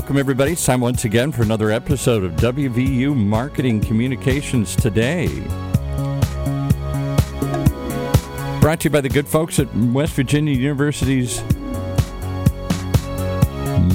welcome 0.00 0.16
everybody. 0.16 0.52
It's 0.52 0.64
time 0.64 0.80
once 0.80 1.04
again 1.04 1.30
for 1.30 1.42
another 1.42 1.70
episode 1.70 2.24
of 2.24 2.32
WVU 2.36 3.14
Marketing 3.14 3.82
Communications 3.82 4.74
Today. 4.74 5.26
Brought 8.62 8.80
to 8.80 8.84
you 8.84 8.90
by 8.90 9.02
the 9.02 9.10
good 9.10 9.28
folks 9.28 9.58
at 9.58 9.68
West 9.76 10.14
Virginia 10.14 10.54
University's 10.54 11.42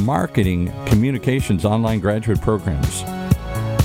Marketing 0.01 0.71
Communications 0.85 1.65
online 1.65 2.01
graduate 2.01 2.39
programs. 2.39 3.01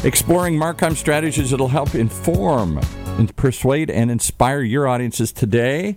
Exploring 0.04 0.58
Marcom 0.58 0.94
strategies 0.94 1.52
that'll 1.52 1.68
help 1.68 1.94
inform, 1.94 2.80
and 3.16 3.34
persuade, 3.34 3.88
and 3.88 4.10
inspire 4.10 4.60
your 4.60 4.86
audiences 4.86 5.32
today 5.32 5.96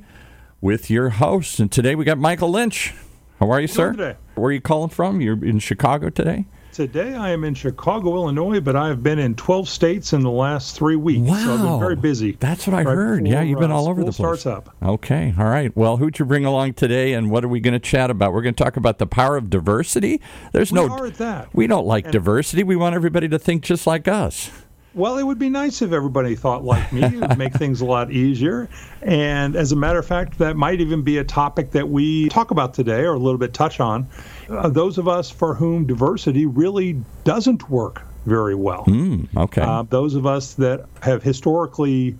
with 0.61 0.89
your 0.89 1.09
hosts. 1.09 1.59
And 1.59 1.69
today 1.69 1.95
we 1.95 2.05
got 2.05 2.17
Michael 2.17 2.49
Lynch. 2.49 2.93
How 3.41 3.51
are 3.51 3.59
you, 3.59 3.67
sir? 3.67 4.15
Where 4.35 4.49
are 4.49 4.51
you 4.53 4.61
calling 4.61 4.89
from? 4.89 5.21
You're 5.21 5.43
in 5.45 5.59
Chicago 5.59 6.09
today? 6.09 6.45
Today 6.71 7.13
I 7.13 7.29
am 7.29 7.43
in 7.43 7.53
Chicago, 7.53 8.15
Illinois, 8.15 8.59
but 8.59 8.75
I've 8.75 9.03
been 9.03 9.19
in 9.19 9.35
12 9.35 9.69
states 9.69 10.11
in 10.11 10.21
the 10.23 10.31
last 10.31 10.75
three 10.75 10.95
weeks. 10.95 11.21
Wow. 11.29 11.37
So 11.45 11.53
I've 11.53 11.61
been 11.61 11.79
very 11.79 11.95
busy. 11.95 12.31
That's 12.39 12.65
what 12.65 12.73
I 12.73 12.77
right 12.81 12.95
heard. 12.95 13.27
Yeah, 13.27 13.43
you've 13.43 13.59
been 13.59 13.69
uh, 13.71 13.75
all 13.75 13.87
over 13.89 14.01
the 14.01 14.05
place. 14.11 14.15
starts 14.15 14.45
up. 14.47 14.75
Okay, 14.81 15.35
all 15.37 15.45
right. 15.45 15.75
Well, 15.77 15.97
who'd 15.97 16.17
you 16.17 16.25
bring 16.25 16.45
along 16.45 16.73
today, 16.73 17.13
and 17.13 17.29
what 17.29 17.45
are 17.45 17.47
we 17.47 17.59
going 17.59 17.73
to 17.75 17.79
chat 17.79 18.09
about? 18.09 18.33
We're 18.33 18.41
going 18.41 18.55
to 18.55 18.63
talk 18.63 18.75
about 18.75 18.97
the 18.97 19.05
power 19.05 19.37
of 19.37 19.51
diversity. 19.51 20.19
There's 20.51 20.71
We 20.71 20.83
no. 20.83 21.05
at 21.05 21.13
that. 21.19 21.53
We 21.53 21.67
don't 21.67 21.85
like 21.85 22.05
And- 22.05 22.13
diversity. 22.13 22.63
We 22.63 22.75
want 22.75 22.95
everybody 22.95 23.27
to 23.29 23.37
think 23.37 23.61
just 23.61 23.85
like 23.85 24.07
us. 24.07 24.49
Well, 24.95 25.17
it 25.17 25.23
would 25.23 25.39
be 25.39 25.49
nice 25.49 25.81
if 25.81 25.91
everybody 25.91 26.35
thought 26.35 26.63
like 26.63 26.93
me. 26.93 27.03
It 27.03 27.19
would 27.19 27.37
make 27.37 27.53
things 27.53 27.81
a 27.81 27.85
lot 27.85 28.11
easier. 28.11 28.69
And 29.01 29.55
as 29.55 29.71
a 29.71 29.75
matter 29.75 29.97
of 29.97 30.05
fact, 30.05 30.37
that 30.37 30.55
might 30.55 30.81
even 30.81 31.01
be 31.01 31.17
a 31.17 31.23
topic 31.23 31.71
that 31.71 31.89
we 31.89 32.29
talk 32.29 32.51
about 32.51 32.75
today 32.75 33.01
or 33.01 33.13
a 33.13 33.19
little 33.19 33.39
bit 33.39 33.53
touch 33.53 33.79
on. 33.79 34.07
Uh, 34.49 34.69
those 34.69 34.99
of 34.99 35.07
us 35.07 35.31
for 35.31 35.55
whom 35.55 35.87
diversity 35.87 36.45
really 36.45 37.01
doesn't 37.23 37.69
work 37.69 38.03
very 38.25 38.55
well. 38.55 38.85
Mm, 38.85 39.27
okay. 39.35 39.61
Uh, 39.61 39.83
those 39.83 40.13
of 40.13 40.25
us 40.27 40.53
that 40.55 40.85
have 41.01 41.23
historically 41.23 42.15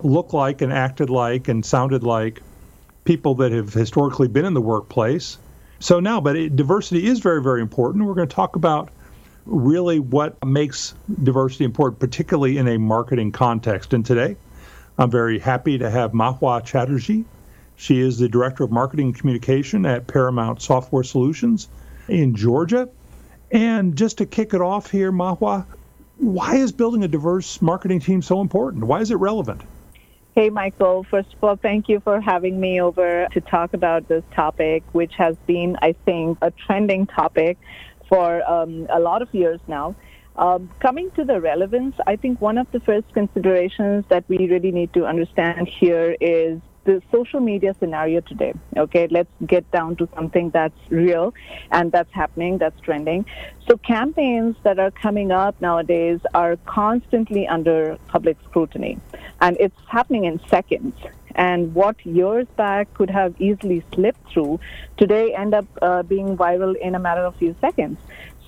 looked 0.00 0.32
like 0.32 0.62
and 0.62 0.72
acted 0.72 1.10
like 1.10 1.48
and 1.48 1.64
sounded 1.64 2.04
like 2.04 2.40
people 3.04 3.34
that 3.36 3.52
have 3.52 3.72
historically 3.72 4.28
been 4.28 4.44
in 4.44 4.54
the 4.54 4.60
workplace. 4.60 5.38
So 5.80 5.98
now, 5.98 6.20
but 6.20 6.36
it, 6.36 6.54
diversity 6.54 7.06
is 7.06 7.18
very, 7.18 7.42
very 7.42 7.60
important. 7.60 8.04
We're 8.04 8.14
going 8.14 8.28
to 8.28 8.34
talk 8.34 8.54
about 8.54 8.90
really 9.44 9.98
what 9.98 10.42
makes 10.44 10.94
diversity 11.22 11.64
important, 11.64 12.00
particularly 12.00 12.58
in 12.58 12.68
a 12.68 12.78
marketing 12.78 13.32
context. 13.32 13.92
And 13.92 14.04
today, 14.04 14.36
I'm 14.98 15.10
very 15.10 15.38
happy 15.38 15.78
to 15.78 15.90
have 15.90 16.12
Mahua 16.12 16.64
Chatterjee. 16.64 17.24
She 17.76 18.00
is 18.00 18.18
the 18.18 18.28
Director 18.28 18.64
of 18.64 18.70
Marketing 18.70 19.06
and 19.06 19.18
Communication 19.18 19.86
at 19.86 20.06
Paramount 20.06 20.62
Software 20.62 21.02
Solutions 21.02 21.68
in 22.08 22.36
Georgia. 22.36 22.88
And 23.50 23.96
just 23.96 24.18
to 24.18 24.26
kick 24.26 24.54
it 24.54 24.60
off 24.60 24.90
here, 24.90 25.10
Mahua, 25.10 25.66
why 26.18 26.56
is 26.56 26.72
building 26.72 27.02
a 27.02 27.08
diverse 27.08 27.60
marketing 27.60 28.00
team 28.00 28.22
so 28.22 28.40
important? 28.40 28.84
Why 28.84 29.00
is 29.00 29.10
it 29.10 29.16
relevant? 29.16 29.62
Hey, 30.34 30.48
Michael. 30.48 31.04
First 31.10 31.34
of 31.34 31.44
all, 31.44 31.56
thank 31.56 31.90
you 31.90 32.00
for 32.00 32.18
having 32.18 32.58
me 32.58 32.80
over 32.80 33.26
to 33.32 33.40
talk 33.42 33.74
about 33.74 34.08
this 34.08 34.24
topic, 34.34 34.82
which 34.92 35.12
has 35.16 35.36
been, 35.46 35.76
I 35.82 35.92
think, 35.92 36.38
a 36.40 36.50
trending 36.50 37.06
topic 37.06 37.58
for 38.12 38.42
um, 38.46 38.86
a 38.90 39.00
lot 39.00 39.22
of 39.22 39.34
years 39.34 39.58
now. 39.66 39.96
Um, 40.36 40.70
coming 40.80 41.10
to 41.12 41.24
the 41.24 41.40
relevance, 41.40 41.96
I 42.06 42.16
think 42.16 42.42
one 42.42 42.58
of 42.58 42.70
the 42.70 42.80
first 42.80 43.06
considerations 43.14 44.04
that 44.10 44.24
we 44.28 44.36
really 44.48 44.70
need 44.70 44.92
to 44.92 45.06
understand 45.06 45.66
here 45.66 46.14
is 46.20 46.60
the 46.84 47.00
social 47.10 47.40
media 47.40 47.74
scenario 47.78 48.20
today. 48.20 48.52
Okay, 48.76 49.06
let's 49.10 49.30
get 49.46 49.70
down 49.70 49.96
to 49.96 50.08
something 50.14 50.50
that's 50.50 50.80
real 50.90 51.32
and 51.70 51.90
that's 51.90 52.12
happening, 52.12 52.58
that's 52.58 52.78
trending. 52.80 53.24
So, 53.66 53.78
campaigns 53.78 54.56
that 54.62 54.78
are 54.78 54.90
coming 54.90 55.30
up 55.30 55.58
nowadays 55.60 56.20
are 56.34 56.56
constantly 56.66 57.46
under 57.46 57.96
public 58.08 58.36
scrutiny, 58.44 58.98
and 59.40 59.56
it's 59.58 59.80
happening 59.88 60.24
in 60.24 60.38
seconds. 60.48 60.94
And 61.34 61.74
what 61.74 62.04
years 62.04 62.46
back 62.56 62.92
could 62.94 63.10
have 63.10 63.40
easily 63.40 63.84
slipped 63.94 64.32
through, 64.32 64.60
today 64.96 65.34
end 65.34 65.54
up 65.54 65.66
uh, 65.80 66.02
being 66.02 66.36
viral 66.36 66.76
in 66.76 66.94
a 66.94 66.98
matter 66.98 67.22
of 67.22 67.36
few 67.36 67.54
seconds. 67.60 67.98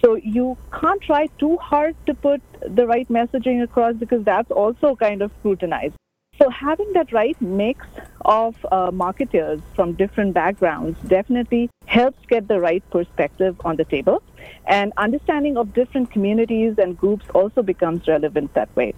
So 0.04 0.16
you 0.16 0.58
can't 0.72 1.00
try 1.00 1.28
too 1.38 1.56
hard 1.56 1.96
to 2.06 2.14
put 2.14 2.42
the 2.60 2.86
right 2.86 3.08
messaging 3.08 3.62
across 3.62 3.94
because 3.94 4.22
that's 4.24 4.50
also 4.50 4.96
kind 4.96 5.22
of 5.22 5.30
scrutinized. 5.40 5.94
So 6.38 6.50
having 6.50 6.92
that 6.94 7.12
right 7.12 7.40
mix 7.40 7.86
of 8.24 8.54
uh, 8.72 8.90
marketers 8.90 9.60
from 9.76 9.92
different 9.92 10.34
backgrounds 10.34 10.98
definitely 11.06 11.70
helps 11.86 12.18
get 12.26 12.48
the 12.48 12.58
right 12.58 12.82
perspective 12.90 13.60
on 13.64 13.76
the 13.76 13.84
table. 13.84 14.22
And 14.66 14.92
understanding 14.96 15.56
of 15.56 15.72
different 15.72 16.10
communities 16.10 16.74
and 16.78 16.98
groups 16.98 17.24
also 17.34 17.62
becomes 17.62 18.08
relevant 18.08 18.52
that 18.54 18.74
way. 18.74 18.94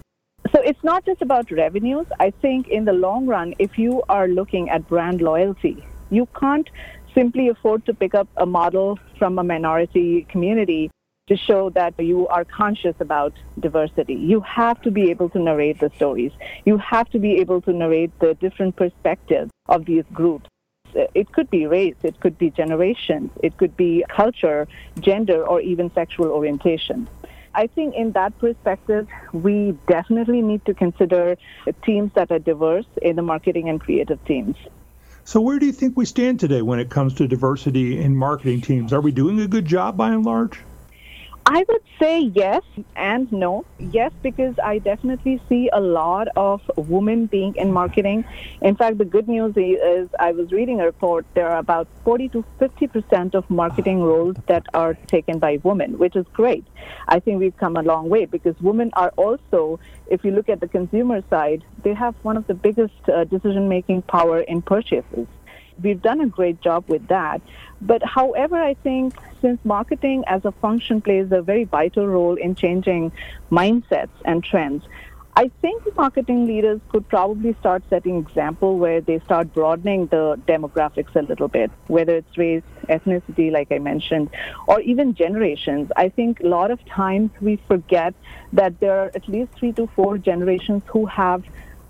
So 0.53 0.61
it's 0.61 0.83
not 0.83 1.05
just 1.05 1.21
about 1.21 1.51
revenues. 1.51 2.05
I 2.19 2.29
think 2.29 2.67
in 2.67 2.85
the 2.85 2.93
long 2.93 3.25
run, 3.25 3.53
if 3.59 3.77
you 3.77 4.03
are 4.07 4.27
looking 4.27 4.69
at 4.69 4.87
brand 4.87 5.21
loyalty, 5.21 5.83
you 6.09 6.27
can't 6.39 6.69
simply 7.13 7.49
afford 7.49 7.85
to 7.87 7.93
pick 7.93 8.13
up 8.13 8.27
a 8.37 8.45
model 8.45 8.99
from 9.17 9.39
a 9.39 9.43
minority 9.43 10.25
community 10.29 10.91
to 11.27 11.35
show 11.35 11.69
that 11.71 11.99
you 11.99 12.27
are 12.27 12.45
conscious 12.45 12.95
about 12.99 13.33
diversity. 13.59 14.13
You 14.13 14.39
have 14.41 14.81
to 14.83 14.91
be 14.91 15.09
able 15.09 15.29
to 15.29 15.39
narrate 15.39 15.79
the 15.79 15.91
stories. 15.95 16.31
You 16.65 16.77
have 16.77 17.09
to 17.09 17.19
be 17.19 17.37
able 17.37 17.59
to 17.61 17.73
narrate 17.73 18.17
the 18.19 18.33
different 18.35 18.75
perspectives 18.77 19.51
of 19.67 19.85
these 19.85 20.05
groups. 20.13 20.47
It 20.93 21.31
could 21.33 21.49
be 21.49 21.67
race, 21.67 21.95
it 22.03 22.19
could 22.21 22.37
be 22.37 22.49
generations, 22.49 23.31
it 23.43 23.57
could 23.57 23.75
be 23.75 24.05
culture, 24.07 24.67
gender, 24.99 25.45
or 25.45 25.59
even 25.59 25.91
sexual 25.93 26.27
orientation. 26.27 27.09
I 27.57 27.65
think 27.65 27.95
in 27.95 28.11
that 28.11 28.37
perspective, 28.37 29.07
we 29.33 29.75
definitely 29.89 30.43
need 30.43 30.63
to 30.65 30.75
consider 30.75 31.35
teams 31.83 32.11
that 32.13 32.31
are 32.31 32.37
diverse 32.37 32.85
in 33.01 33.15
the 33.15 33.23
marketing 33.23 33.67
and 33.67 33.81
creative 33.81 34.23
teams. 34.25 34.55
So, 35.23 35.41
where 35.41 35.57
do 35.57 35.65
you 35.65 35.71
think 35.71 35.97
we 35.97 36.05
stand 36.05 36.39
today 36.39 36.61
when 36.61 36.79
it 36.79 36.91
comes 36.91 37.15
to 37.15 37.27
diversity 37.27 37.99
in 37.99 38.15
marketing 38.15 38.61
teams? 38.61 38.93
Are 38.93 39.01
we 39.01 39.11
doing 39.11 39.39
a 39.41 39.47
good 39.47 39.65
job 39.65 39.97
by 39.97 40.09
and 40.09 40.23
large? 40.23 40.59
I 41.49 41.63
would 41.69 41.83
say 41.97 42.19
yes 42.35 42.61
and 42.97 43.31
no. 43.31 43.63
Yes, 43.79 44.11
because 44.21 44.55
I 44.61 44.79
definitely 44.79 45.41
see 45.47 45.69
a 45.71 45.79
lot 45.79 46.27
of 46.35 46.61
women 46.75 47.27
being 47.27 47.55
in 47.55 47.71
marketing. 47.71 48.25
In 48.61 48.75
fact, 48.75 48.97
the 48.97 49.05
good 49.05 49.29
news 49.29 49.53
is 49.55 50.09
I 50.19 50.33
was 50.33 50.51
reading 50.51 50.81
a 50.81 50.85
report, 50.85 51.25
there 51.35 51.49
are 51.49 51.59
about 51.59 51.87
40 52.03 52.27
to 52.29 52.43
50% 52.59 53.33
of 53.33 53.49
marketing 53.49 54.01
roles 54.01 54.35
that 54.47 54.65
are 54.73 54.95
taken 55.07 55.39
by 55.39 55.61
women, 55.63 55.97
which 55.97 56.17
is 56.17 56.25
great. 56.33 56.65
I 57.07 57.21
think 57.21 57.39
we've 57.39 57.55
come 57.55 57.77
a 57.77 57.81
long 57.81 58.09
way 58.09 58.25
because 58.25 58.59
women 58.59 58.91
are 58.97 59.13
also, 59.15 59.79
if 60.07 60.25
you 60.25 60.31
look 60.31 60.49
at 60.49 60.59
the 60.59 60.67
consumer 60.67 61.23
side, 61.29 61.63
they 61.81 61.93
have 61.93 62.15
one 62.23 62.35
of 62.35 62.45
the 62.47 62.55
biggest 62.55 63.07
uh, 63.07 63.23
decision 63.23 63.69
making 63.69 64.01
power 64.01 64.41
in 64.41 64.61
purchases 64.61 65.27
we've 65.81 66.01
done 66.01 66.21
a 66.21 66.27
great 66.27 66.61
job 66.61 66.85
with 66.87 67.07
that. 67.07 67.41
But 67.81 68.03
however, 68.03 68.55
I 68.55 68.73
think 68.75 69.15
since 69.41 69.59
marketing 69.63 70.23
as 70.27 70.45
a 70.45 70.51
function 70.51 71.01
plays 71.01 71.31
a 71.31 71.41
very 71.41 71.65
vital 71.65 72.07
role 72.07 72.35
in 72.35 72.55
changing 72.55 73.11
mindsets 73.51 74.09
and 74.25 74.43
trends, 74.43 74.83
I 75.37 75.51
think 75.61 75.95
marketing 75.95 76.47
leaders 76.47 76.81
could 76.89 77.07
probably 77.07 77.55
start 77.59 77.83
setting 77.91 78.17
example 78.17 78.79
where 78.79 79.01
they 79.01 79.19
start 79.19 79.53
broadening 79.53 80.07
the 80.07 80.41
demographics 80.47 81.15
a 81.15 81.21
little 81.21 81.47
bit, 81.47 81.69
whether 81.85 82.15
it's 82.15 82.35
race, 82.39 82.63
ethnicity, 82.89 83.51
like 83.51 83.71
I 83.71 83.77
mentioned, 83.77 84.31
or 84.67 84.81
even 84.81 85.13
generations. 85.13 85.91
I 85.95 86.09
think 86.09 86.39
a 86.39 86.47
lot 86.47 86.71
of 86.71 86.83
times 86.85 87.29
we 87.39 87.57
forget 87.67 88.15
that 88.53 88.79
there 88.79 88.99
are 88.99 89.11
at 89.13 89.27
least 89.29 89.51
three 89.51 89.73
to 89.73 89.85
four 89.95 90.17
generations 90.17 90.81
who 90.87 91.05
have 91.05 91.43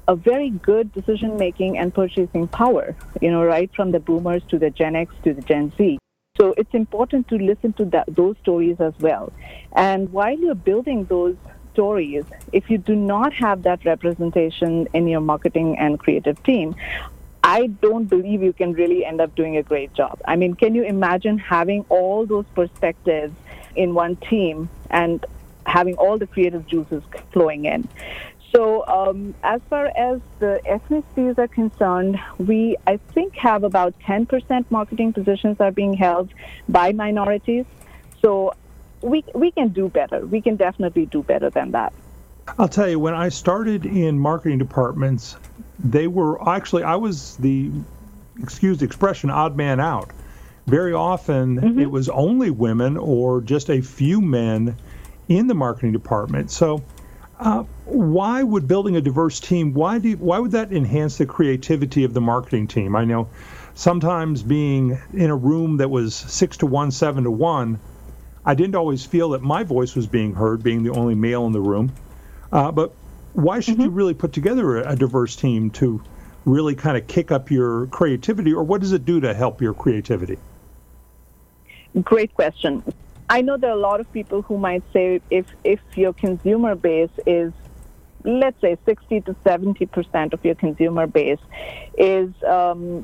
a 0.08 0.16
very 0.16 0.50
good 0.50 0.92
decision 0.94 1.38
making 1.38 1.78
and 1.78 1.94
purchasing 1.94 2.48
power, 2.48 2.96
you 3.22 3.30
know, 3.30 3.44
right 3.44 3.70
from 3.76 3.92
the 3.92 4.00
boomers 4.00 4.42
to 4.50 4.58
the 4.58 4.70
Gen 4.70 4.96
X 4.96 5.14
to 5.24 5.34
the 5.34 5.42
Gen 5.42 5.72
Z. 5.78 6.00
So 6.38 6.54
it's 6.56 6.74
important 6.74 7.28
to 7.30 7.36
listen 7.38 7.74
to 7.74 7.86
that, 7.86 8.06
those 8.08 8.38
stories 8.42 8.80
as 8.80 8.94
well. 9.00 9.34
And 9.74 10.12
while 10.14 10.38
you're 10.38 10.56
building 10.56 11.06
those 11.06 11.36
stories, 11.74 12.26
if 12.54 12.70
you 12.70 12.78
do 12.78 12.96
not 12.96 13.34
have 13.34 13.64
that 13.64 13.84
representation 13.86 14.88
in 14.94 15.08
your 15.08 15.22
marketing 15.22 15.78
and 15.78 16.00
creative 16.00 16.42
team, 16.44 16.76
I 17.44 17.68
don't 17.68 18.06
believe 18.06 18.44
you 18.44 18.54
can 18.54 18.74
really 18.74 19.06
end 19.06 19.20
up 19.20 19.34
doing 19.36 19.58
a 19.58 19.64
great 19.64 19.94
job. 19.94 20.22
I 20.26 20.36
mean, 20.36 20.54
can 20.54 20.76
you 20.76 20.84
imagine 20.84 21.38
having 21.38 21.86
all 21.90 22.26
those 22.26 22.46
perspectives 22.54 23.34
in 23.76 23.94
one 23.94 24.16
team 24.18 24.70
and 24.90 25.26
having 25.66 25.96
all 25.96 26.18
the 26.18 26.28
creative 26.28 26.68
juices 26.68 27.04
flowing 27.32 27.66
in? 27.66 27.88
So, 28.58 28.84
um, 28.88 29.36
as 29.44 29.62
far 29.70 29.86
as 29.96 30.20
the 30.40 30.60
ethnicities 30.66 31.38
are 31.38 31.48
concerned, 31.48 32.20
we, 32.40 32.76
I 32.88 32.98
think, 33.14 33.36
have 33.36 33.64
about 33.64 33.94
10% 34.00 34.66
marketing 34.72 35.14
positions 35.14 35.58
are 35.60 35.70
being 35.72 35.94
held 35.94 36.32
by 36.68 36.92
minorities. 36.92 37.66
So, 38.20 38.56
we, 39.04 39.24
we 39.36 39.52
can 39.52 39.68
do 39.68 39.90
better. 39.90 40.26
We 40.26 40.42
can 40.42 40.56
definitely 40.56 41.06
do 41.06 41.22
better 41.22 41.52
than 41.52 41.70
that. 41.74 41.94
I'll 42.58 42.68
tell 42.68 42.90
you, 42.90 42.98
when 42.98 43.14
I 43.14 43.30
started 43.30 43.86
in 43.86 44.18
marketing 44.18 44.58
departments, 44.58 45.36
they 45.78 46.08
were 46.08 46.50
actually, 46.50 46.82
I 46.82 46.96
was 46.96 47.38
the, 47.38 47.70
excuse 48.42 48.80
the 48.80 48.86
expression, 48.86 49.30
odd 49.30 49.56
man 49.56 49.80
out. 49.80 50.10
very 50.66 50.94
often 50.94 51.58
Mm-hmm. 51.58 51.80
it 51.80 51.92
was 51.92 52.10
only 52.10 52.50
women 52.50 52.98
or 52.98 53.40
just 53.42 53.70
a 53.70 53.82
few 53.82 54.20
men 54.20 54.76
in 55.28 55.46
the 55.46 55.54
marketing 55.54 55.92
department. 55.92 56.50
So, 56.50 56.82
uh, 57.40 57.64
why 57.86 58.44
would 58.44 58.68
building 58.68 58.96
a 58.96 59.02
diverse 59.02 59.40
team? 59.40 59.74
Why 59.74 60.00
do 60.00 60.12
why 60.18 60.40
would 60.40 60.52
that 60.52 60.72
enhance 60.72 61.18
the 61.18 61.26
creativity 61.26 62.04
of 62.04 62.14
the 62.14 62.22
marketing 62.22 62.68
team? 62.68 62.96
I 62.96 63.06
know 63.06 63.30
sometimes 63.76 64.42
being 64.42 65.00
in 65.14 65.30
a 65.30 65.36
room 65.36 65.78
that 65.78 65.90
was 65.90 66.16
six 66.16 66.58
to 66.58 66.66
one, 66.66 66.92
seven 66.92 67.24
to 67.26 67.32
one, 67.32 67.80
I 68.44 68.56
didn't 68.56 68.76
always 68.76 69.06
feel 69.06 69.30
that 69.30 69.42
my 69.42 69.64
voice 69.64 69.96
was 69.96 70.08
being 70.08 70.34
heard, 70.34 70.64
being 70.64 70.84
the 70.84 70.92
only 70.92 71.16
male 71.16 71.46
in 71.46 71.52
the 71.52 71.62
room. 71.62 71.92
Uh, 72.52 72.72
but 72.72 72.94
why 73.34 73.60
should 73.60 73.78
you 73.78 73.90
really 73.90 74.16
put 74.16 74.34
together 74.34 74.78
a, 74.78 74.94
a 74.94 74.96
diverse 74.96 75.36
team 75.36 75.70
to 75.72 76.02
really 76.46 76.74
kind 76.74 76.98
of 76.98 77.06
kick 77.08 77.32
up 77.32 77.52
your 77.52 77.88
creativity, 77.88 78.54
or 78.54 78.64
what 78.64 78.82
does 78.82 78.94
it 78.94 79.06
do 79.06 79.20
to 79.20 79.34
help 79.34 79.62
your 79.62 79.74
creativity? 79.74 80.38
Great 82.04 82.34
question. 82.34 82.84
I 83.30 83.42
know 83.42 83.58
there 83.58 83.72
are 83.72 83.78
a 83.78 83.80
lot 83.80 84.00
of 84.00 84.12
people 84.14 84.42
who 84.42 84.58
might 84.58 84.84
say 84.94 85.22
if 85.30 85.46
if 85.64 85.80
your 85.96 86.14
consumer 86.14 86.76
base 86.76 87.10
is 87.26 87.52
let's 88.24 88.60
say 88.62 88.78
60 88.86 89.22
to 89.22 89.36
70 89.44 89.86
percent 89.88 90.34
of 90.34 90.44
your 90.46 90.56
consumer 90.56 91.08
base 91.08 91.40
is 91.98 92.32
um, 92.44 93.04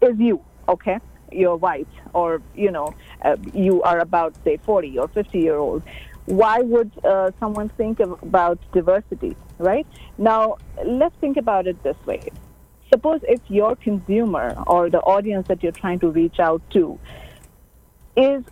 is 0.00 0.18
you, 0.18 0.40
okay? 0.68 0.98
You're 1.32 1.56
white, 1.56 1.88
or 2.14 2.40
you 2.54 2.70
know, 2.70 2.94
uh, 3.22 3.36
you 3.52 3.82
are 3.82 3.98
about 3.98 4.34
say 4.44 4.58
40 4.58 4.98
or 4.98 5.08
50 5.08 5.38
year 5.38 5.56
old. 5.56 5.82
Why 6.26 6.60
would 6.60 6.92
uh, 7.04 7.30
someone 7.40 7.70
think 7.70 8.00
of, 8.00 8.22
about 8.22 8.58
diversity, 8.72 9.34
right? 9.58 9.86
Now, 10.18 10.58
let's 10.84 11.16
think 11.20 11.36
about 11.36 11.66
it 11.66 11.82
this 11.82 11.96
way. 12.06 12.28
Suppose 12.90 13.20
if 13.26 13.40
your 13.48 13.76
consumer 13.76 14.54
or 14.66 14.88
the 14.88 15.00
audience 15.00 15.48
that 15.48 15.62
you're 15.62 15.72
trying 15.72 15.98
to 16.00 16.10
reach 16.10 16.38
out 16.38 16.62
to 16.70 16.98
is 18.16 18.42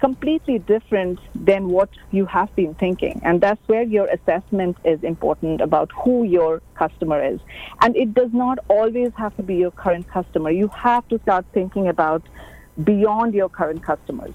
completely 0.00 0.58
different 0.58 1.20
than 1.34 1.68
what 1.68 1.90
you 2.10 2.24
have 2.26 2.54
been 2.56 2.74
thinking. 2.74 3.20
And 3.22 3.40
that's 3.40 3.60
where 3.68 3.82
your 3.82 4.06
assessment 4.06 4.78
is 4.84 5.02
important 5.02 5.60
about 5.60 5.92
who 5.92 6.24
your 6.24 6.62
customer 6.74 7.22
is. 7.22 7.38
And 7.82 7.94
it 7.96 8.14
does 8.14 8.32
not 8.32 8.58
always 8.68 9.12
have 9.16 9.36
to 9.36 9.42
be 9.42 9.56
your 9.56 9.70
current 9.70 10.08
customer. 10.08 10.50
You 10.50 10.68
have 10.68 11.06
to 11.08 11.18
start 11.20 11.44
thinking 11.52 11.86
about 11.88 12.22
beyond 12.82 13.34
your 13.34 13.50
current 13.50 13.82
customers. 13.82 14.32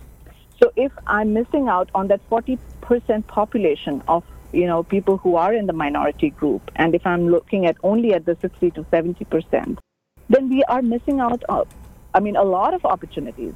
So 0.61 0.71
if 0.75 0.91
I'm 1.07 1.33
missing 1.33 1.67
out 1.67 1.89
on 1.95 2.07
that 2.07 2.21
40% 2.29 3.27
population 3.27 4.03
of 4.07 4.23
you 4.53 4.67
know 4.67 4.83
people 4.83 5.17
who 5.17 5.35
are 5.35 5.53
in 5.53 5.65
the 5.65 5.73
minority 5.73 6.29
group, 6.29 6.71
and 6.75 6.95
if 6.95 7.05
I'm 7.05 7.27
looking 7.29 7.65
at 7.65 7.75
only 7.83 8.13
at 8.13 8.25
the 8.25 8.37
60 8.39 8.71
to 8.71 8.83
70%, 8.83 9.77
then 10.29 10.49
we 10.49 10.63
are 10.63 10.81
missing 10.81 11.19
out. 11.19 11.43
Of, 11.49 11.67
I 12.13 12.19
mean, 12.21 12.35
a 12.35 12.43
lot 12.43 12.73
of 12.73 12.85
opportunities. 12.85 13.53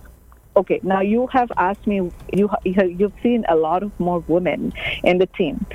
Okay, 0.55 0.79
now 0.83 1.01
you 1.01 1.27
have 1.27 1.51
asked 1.57 1.85
me. 1.87 2.11
You 2.33 2.49
you've 2.65 3.13
seen 3.23 3.45
a 3.47 3.55
lot 3.55 3.83
of 3.83 3.97
more 3.99 4.19
women 4.27 4.73
in 5.03 5.17
the 5.17 5.27
team. 5.27 5.65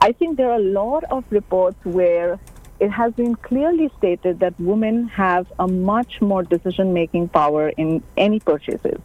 I 0.00 0.12
think 0.12 0.36
there 0.36 0.50
are 0.50 0.58
a 0.58 0.70
lot 0.82 1.04
of 1.04 1.24
reports 1.30 1.78
where 1.84 2.38
it 2.78 2.90
has 2.90 3.12
been 3.12 3.34
clearly 3.34 3.90
stated 3.98 4.40
that 4.40 4.58
women 4.58 5.08
have 5.08 5.46
a 5.58 5.68
much 5.68 6.22
more 6.22 6.42
decision-making 6.42 7.28
power 7.28 7.68
in 7.68 8.02
any 8.16 8.40
purchases 8.40 9.00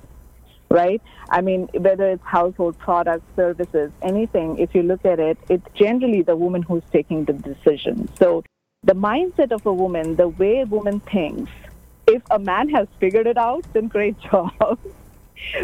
right? 0.70 1.02
I 1.30 1.42
mean, 1.42 1.70
whether 1.74 2.10
it's 2.10 2.24
household 2.24 2.78
products, 2.78 3.26
services, 3.36 3.92
anything, 4.02 4.58
if 4.58 4.76
you 4.76 4.84
look 4.84 5.06
at 5.06 5.20
it, 5.20 5.38
it's 5.50 5.66
generally 5.74 6.22
the 6.22 6.36
woman 6.36 6.62
who's 6.62 6.84
taking 6.92 7.26
the 7.26 7.34
decision. 7.34 8.10
So 8.20 8.44
the 8.84 8.94
mindset 8.94 9.52
of 9.52 9.66
a 9.66 9.74
woman, 9.74 10.16
the 10.16 10.28
way 10.28 10.62
a 10.62 10.66
woman 10.66 11.00
thinks, 11.00 11.52
if 12.08 12.22
a 12.30 12.40
man 12.40 12.70
has 12.70 12.88
figured 13.00 13.26
it 13.26 13.38
out, 13.38 13.66
then 13.74 13.88
great 13.88 14.20
job. 14.32 14.78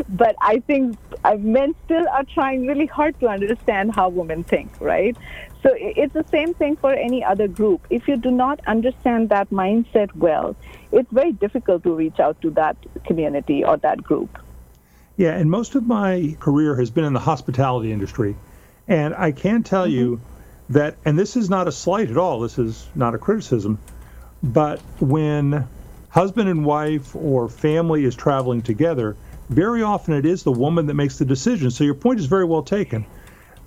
But 0.10 0.36
I 0.42 0.60
think 0.60 0.98
uh, 1.24 1.36
men 1.36 1.76
still 1.86 2.08
are 2.10 2.24
trying 2.24 2.68
really 2.68 2.86
hard 2.86 3.20
to 3.20 3.28
understand 3.28 3.94
how 3.96 4.10
women 4.10 4.44
think, 4.44 4.72
right? 4.80 5.16
So 5.64 5.70
it's 5.76 6.14
the 6.14 6.26
same 6.32 6.54
thing 6.54 6.76
for 6.76 6.92
any 6.92 7.24
other 7.24 7.48
group. 7.48 7.86
If 7.90 8.08
you 8.08 8.18
do 8.18 8.32
not 8.32 8.60
understand 8.66 9.30
that 9.30 9.50
mindset 9.52 10.16
well, 10.16 10.56
it's 10.92 11.12
very 11.12 11.34
difficult 11.34 11.84
to 11.84 11.94
reach 11.94 12.20
out 12.20 12.42
to 12.42 12.50
that 12.52 12.78
community 13.06 13.64
or 13.64 13.78
that 13.78 14.04
group. 14.04 14.40
Yeah, 15.18 15.36
and 15.36 15.52
most 15.52 15.76
of 15.76 15.86
my 15.86 16.36
career 16.40 16.76
has 16.78 16.90
been 16.90 17.04
in 17.04 17.14
the 17.14 17.20
hospitality 17.20 17.92
industry. 17.92 18.36
And 18.88 19.14
I 19.14 19.32
can 19.32 19.62
tell 19.62 19.86
mm-hmm. 19.86 19.96
you 19.96 20.22
that, 20.70 20.98
and 21.06 21.20
this 21.20 21.36
is 21.36 21.50
not 21.50 21.68
a 21.68 21.72
slight 21.72 22.10
at 22.10 22.18
all, 22.18 22.40
this 22.40 22.58
is 22.58 22.88
not 22.96 23.14
a 23.14 23.18
criticism, 23.18 23.78
but 24.42 24.80
when 25.00 25.68
husband 26.10 26.50
and 26.50 26.66
wife 26.66 27.16
or 27.16 27.50
family 27.50 28.04
is 28.04 28.16
traveling 28.16 28.62
together, 28.62 29.16
very 29.52 29.84
often 29.84 30.14
it 30.14 30.26
is 30.26 30.44
the 30.44 30.52
woman 30.52 30.86
that 30.86 30.94
makes 30.94 31.18
the 31.18 31.26
decision. 31.26 31.70
So 31.72 31.84
your 31.84 31.94
point 31.94 32.20
is 32.20 32.26
very 32.26 32.46
well 32.46 32.64
taken 32.64 33.06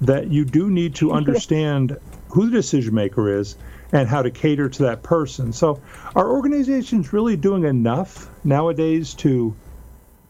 that 0.01 0.29
you 0.29 0.45
do 0.45 0.71
need 0.71 0.95
to 0.97 1.13
understand 1.13 1.97
who 2.31 2.47
the 2.47 2.57
decision 2.57 2.95
maker 2.95 3.39
is 3.39 3.57
and 3.93 4.09
how 4.09 4.23
to 4.23 4.31
cater 4.31 4.69
to 4.69 4.83
that 4.85 5.03
person. 5.03 5.53
So 5.53 5.81
are 6.17 6.31
organizations 6.31 7.13
really 7.13 7.37
doing 7.37 7.65
enough 7.65 8.29
nowadays 8.45 9.15
to 9.15 9.55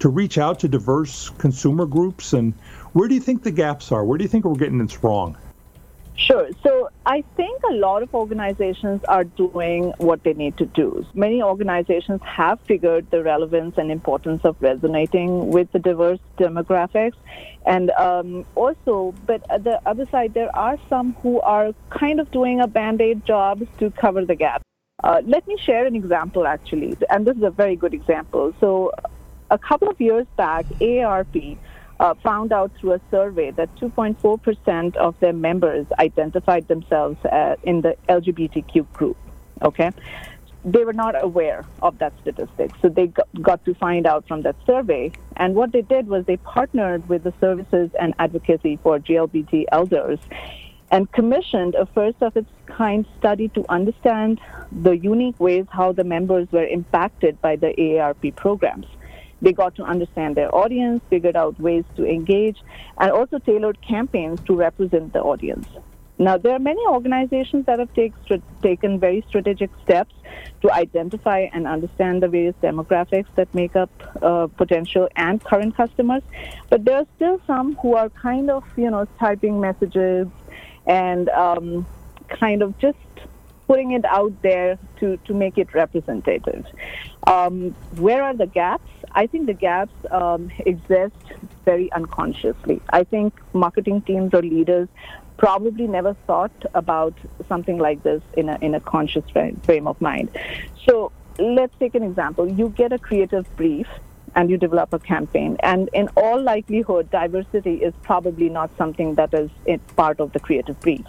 to 0.01 0.09
reach 0.09 0.39
out 0.39 0.59
to 0.59 0.69
diverse 0.69 1.31
consumer 1.39 1.87
groups? 1.87 2.33
And 2.33 2.53
where 2.93 3.09
do 3.09 3.15
you 3.15 3.21
think 3.21 3.43
the 3.43 3.53
gaps 3.53 3.93
are? 3.93 4.05
Where 4.05 4.19
do 4.19 4.25
you 4.25 4.29
think 4.29 4.45
we're 4.45 4.57
getting 4.57 4.79
this 4.79 5.03
wrong? 5.05 5.37
Sure. 6.17 6.49
So 6.63 6.91
I 7.05 7.25
think 7.37 7.61
a 7.65 7.75
lot 7.75 8.03
of 8.05 8.15
organizations 8.15 9.03
are 9.05 9.25
doing 9.25 9.93
what 9.99 10.23
they 10.23 10.33
need 10.33 10.57
to 10.59 10.67
do. 10.67 11.05
Many 11.13 11.43
organizations 11.43 12.21
have 12.23 12.61
figured 12.61 13.11
the 13.11 13.23
relevance 13.23 13.79
and 13.79 13.91
importance 13.91 14.45
of 14.45 14.57
resonating 14.61 15.49
with 15.51 15.73
the 15.73 15.81
diverse 15.81 16.21
demographics. 16.39 17.17
And 17.67 17.91
um, 17.93 18.45
also, 18.55 19.13
but 19.27 19.45
at 19.51 19.65
the 19.65 19.81
other 19.87 20.07
side, 20.07 20.35
there 20.35 20.55
are 20.57 20.79
some 20.89 21.15
who 21.15 21.41
are 21.41 21.73
kind 21.91 22.21
of 22.21 22.31
doing 22.31 22.61
a 22.61 22.69
band 22.69 23.01
aid 23.01 23.25
job 23.25 23.67
to 23.79 23.91
cover 23.91 24.25
the 24.25 24.37
gap. 24.37 24.63
Uh, 25.03 25.21
let 25.27 25.47
me 25.49 25.57
share 25.59 25.85
an 25.85 25.97
example 25.97 26.47
actually, 26.47 26.97
and 27.11 27.27
this 27.27 27.37
is 27.37 27.43
a 27.43 27.51
very 27.51 27.75
good 27.75 27.93
example. 27.93 28.55
So, 28.61 28.93
a 29.51 29.59
couple 29.59 29.89
of 29.89 30.01
years 30.01 30.27
back, 30.37 30.65
AARP 30.81 31.59
uh, 32.01 32.15
found 32.23 32.53
out 32.53 32.73
through 32.79 32.95
a 32.95 33.01
survey 33.11 33.51
that 33.53 33.75
2.4% 33.77 34.97
of 34.97 35.19
their 35.21 35.33
members 35.33 35.87
identified 35.99 36.67
themselves 36.69 37.23
uh, 37.25 37.57
in 37.63 37.81
the 37.81 37.97
LGBTQ 38.09 38.93
group. 38.93 39.17
Okay? 39.63 39.91
They 40.65 40.85
were 40.85 40.95
not 40.95 41.23
aware 41.23 41.65
of 41.83 41.99
that 41.99 42.15
statistic. 42.23 42.71
So 42.81 42.89
they 42.89 43.13
got 43.41 43.65
to 43.67 43.75
find 43.75 44.07
out 44.07 44.27
from 44.27 44.43
that 44.43 44.57
survey. 44.67 45.13
And 45.37 45.55
what 45.55 45.73
they 45.73 45.83
did 45.83 46.09
was 46.09 46.25
they 46.25 46.39
partnered 46.39 47.09
with 47.09 47.23
the 47.23 47.35
Services 47.41 47.91
and 48.01 48.15
Advocacy 48.19 48.79
for 48.83 48.99
GLBT 48.99 49.67
Elders 49.71 50.19
and 50.91 51.11
commissioned 51.13 51.75
a 51.75 51.87
first 51.87 52.23
of 52.23 52.37
its 52.37 52.49
kind 52.67 53.07
study 53.19 53.49
to 53.49 53.65
understand 53.69 54.41
the 54.71 54.97
unique 54.97 55.39
ways 55.41 55.67
how 55.71 55.93
the 55.93 56.05
members 56.05 56.51
were 56.53 56.67
impacted 56.67 57.41
by 57.41 57.57
the 57.57 57.75
AARP 57.79 58.35
programs. 58.37 58.87
They 59.45 59.53
got 59.53 59.75
to 59.77 59.85
understand 59.85 60.37
their 60.37 60.53
audience, 60.55 61.03
figured 61.11 61.37
out 61.37 61.61
ways 61.61 61.85
to 61.97 62.07
engage, 62.07 62.59
and 62.99 63.11
also 63.13 63.39
tailored 63.39 63.79
campaigns 63.83 64.41
to 64.47 64.57
represent 64.57 65.13
the 65.13 65.21
audience. 65.21 65.69
Now, 66.17 66.39
there 66.39 66.53
are 66.53 66.59
many 66.59 66.81
organizations 66.87 67.67
that 67.67 67.79
have 67.79 67.93
take, 67.93 68.15
taken 68.63 68.99
very 68.99 69.23
strategic 69.29 69.71
steps 69.83 70.15
to 70.63 70.73
identify 70.73 71.41
and 71.53 71.67
understand 71.67 72.23
the 72.23 72.29
various 72.29 72.55
demographics 72.63 73.27
that 73.35 73.53
make 73.55 73.77
up 73.77 73.91
uh, 74.23 74.47
potential 74.47 75.09
and 75.15 75.45
current 75.45 75.77
customers, 75.77 76.23
but 76.71 76.87
there 76.87 76.97
are 76.97 77.07
still 77.17 77.39
some 77.47 77.75
who 77.77 77.97
are 77.97 78.09
kind 78.09 78.49
of, 78.49 78.65
you 78.79 78.91
know, 78.91 79.07
typing 79.19 79.61
messages 79.61 80.27
and 80.87 81.29
um, 81.31 81.87
kind 82.29 82.63
of 82.63 82.79
just 82.79 82.97
putting 83.67 83.93
it 83.93 84.05
out 84.05 84.33
there 84.43 84.79
to, 85.01 85.17
to 85.19 85.35
make 85.35 85.59
it 85.59 85.73
representative. 85.75 86.67
Um, 87.27 87.71
where 87.97 88.23
are 88.23 88.35
the 88.35 88.47
gaps? 88.47 88.91
I 89.13 89.27
think 89.27 89.47
the 89.47 89.55
gaps 89.55 89.93
um, 90.11 90.51
exist 90.67 91.17
very 91.65 91.91
unconsciously. 91.93 92.83
I 92.91 93.05
think 93.05 93.41
marketing 93.53 94.03
teams 94.03 94.35
or 94.35 94.43
leaders 94.43 94.89
probably 95.37 95.87
never 95.87 96.15
thought 96.27 96.53
about 96.75 97.15
something 97.49 97.79
like 97.79 98.03
this 98.03 98.23
in 98.37 98.49
a, 98.49 98.59
in 98.61 98.75
a 98.75 98.81
conscious 98.81 99.25
frame 99.31 99.87
of 99.87 100.01
mind. 100.01 100.29
So 100.87 101.13
let's 101.39 101.75
take 101.79 101.95
an 101.95 102.03
example. 102.03 102.49
You 102.49 102.69
get 102.69 102.93
a 102.93 102.99
creative 102.99 103.45
brief 103.57 103.87
and 104.37 104.51
you 104.51 104.57
develop 104.57 104.93
a 104.93 104.99
campaign. 104.99 105.57
And 105.61 105.89
in 105.93 106.09
all 106.17 106.41
likelihood, 106.41 107.11
diversity 107.11 107.77
is 107.77 107.95
probably 108.03 108.49
not 108.49 108.71
something 108.77 109.15
that 109.15 109.33
is 109.33 109.51
part 109.97 110.21
of 110.21 110.33
the 110.33 110.41
creative 110.41 110.79
brief. 110.81 111.07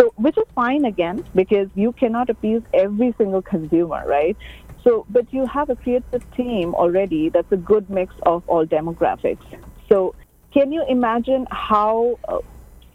So, 0.00 0.14
which 0.16 0.38
is 0.38 0.46
fine 0.54 0.86
again, 0.86 1.26
because 1.34 1.68
you 1.74 1.92
cannot 1.92 2.30
appease 2.30 2.62
every 2.72 3.12
single 3.18 3.42
consumer, 3.42 4.02
right? 4.06 4.34
So, 4.82 5.04
but 5.10 5.30
you 5.30 5.44
have 5.44 5.68
a 5.68 5.76
creative 5.76 6.24
team 6.34 6.74
already 6.74 7.28
that's 7.28 7.52
a 7.52 7.58
good 7.58 7.90
mix 7.90 8.14
of 8.22 8.42
all 8.48 8.64
demographics. 8.64 9.44
So, 9.90 10.14
can 10.54 10.72
you 10.72 10.82
imagine 10.88 11.46
how 11.50 12.18
uh, 12.26 12.38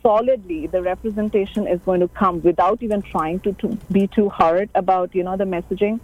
solidly 0.02 0.66
the 0.66 0.82
representation 0.82 1.68
is 1.68 1.80
going 1.82 2.00
to 2.00 2.08
come 2.08 2.42
without 2.42 2.82
even 2.82 3.04
trying 3.04 3.40
to, 3.42 3.54
to 3.54 3.78
be 3.92 4.08
too 4.08 4.30
hard 4.30 4.72
about, 4.74 5.14
you 5.14 5.22
know, 5.22 5.38
the 5.38 5.44
messaging? 5.44 6.00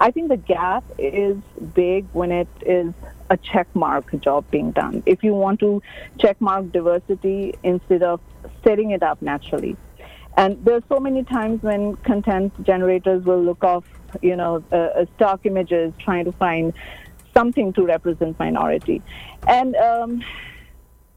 I 0.00 0.10
think 0.10 0.30
the 0.30 0.36
gap 0.36 0.82
is 0.98 1.36
big 1.74 2.06
when 2.12 2.32
it 2.32 2.48
is 2.66 2.92
a 3.30 3.36
checkmark 3.36 4.20
job 4.20 4.50
being 4.50 4.72
done. 4.72 5.04
If 5.06 5.22
you 5.22 5.32
want 5.32 5.60
to 5.60 5.80
checkmark 6.18 6.72
diversity 6.72 7.54
instead 7.62 8.02
of 8.02 8.20
setting 8.64 8.90
it 8.90 9.04
up 9.04 9.22
naturally. 9.22 9.76
And 10.36 10.64
there's 10.64 10.82
so 10.88 11.00
many 11.00 11.24
times 11.24 11.62
when 11.62 11.96
content 11.96 12.52
generators 12.64 13.24
will 13.24 13.42
look 13.42 13.64
off, 13.64 13.84
you 14.22 14.36
know, 14.36 14.62
uh, 14.72 14.76
uh, 14.76 15.06
stock 15.16 15.40
images 15.44 15.92
trying 15.98 16.24
to 16.24 16.32
find 16.32 16.72
something 17.34 17.72
to 17.74 17.84
represent 17.84 18.38
minority. 18.38 19.02
And 19.46 19.76
um, 19.76 20.22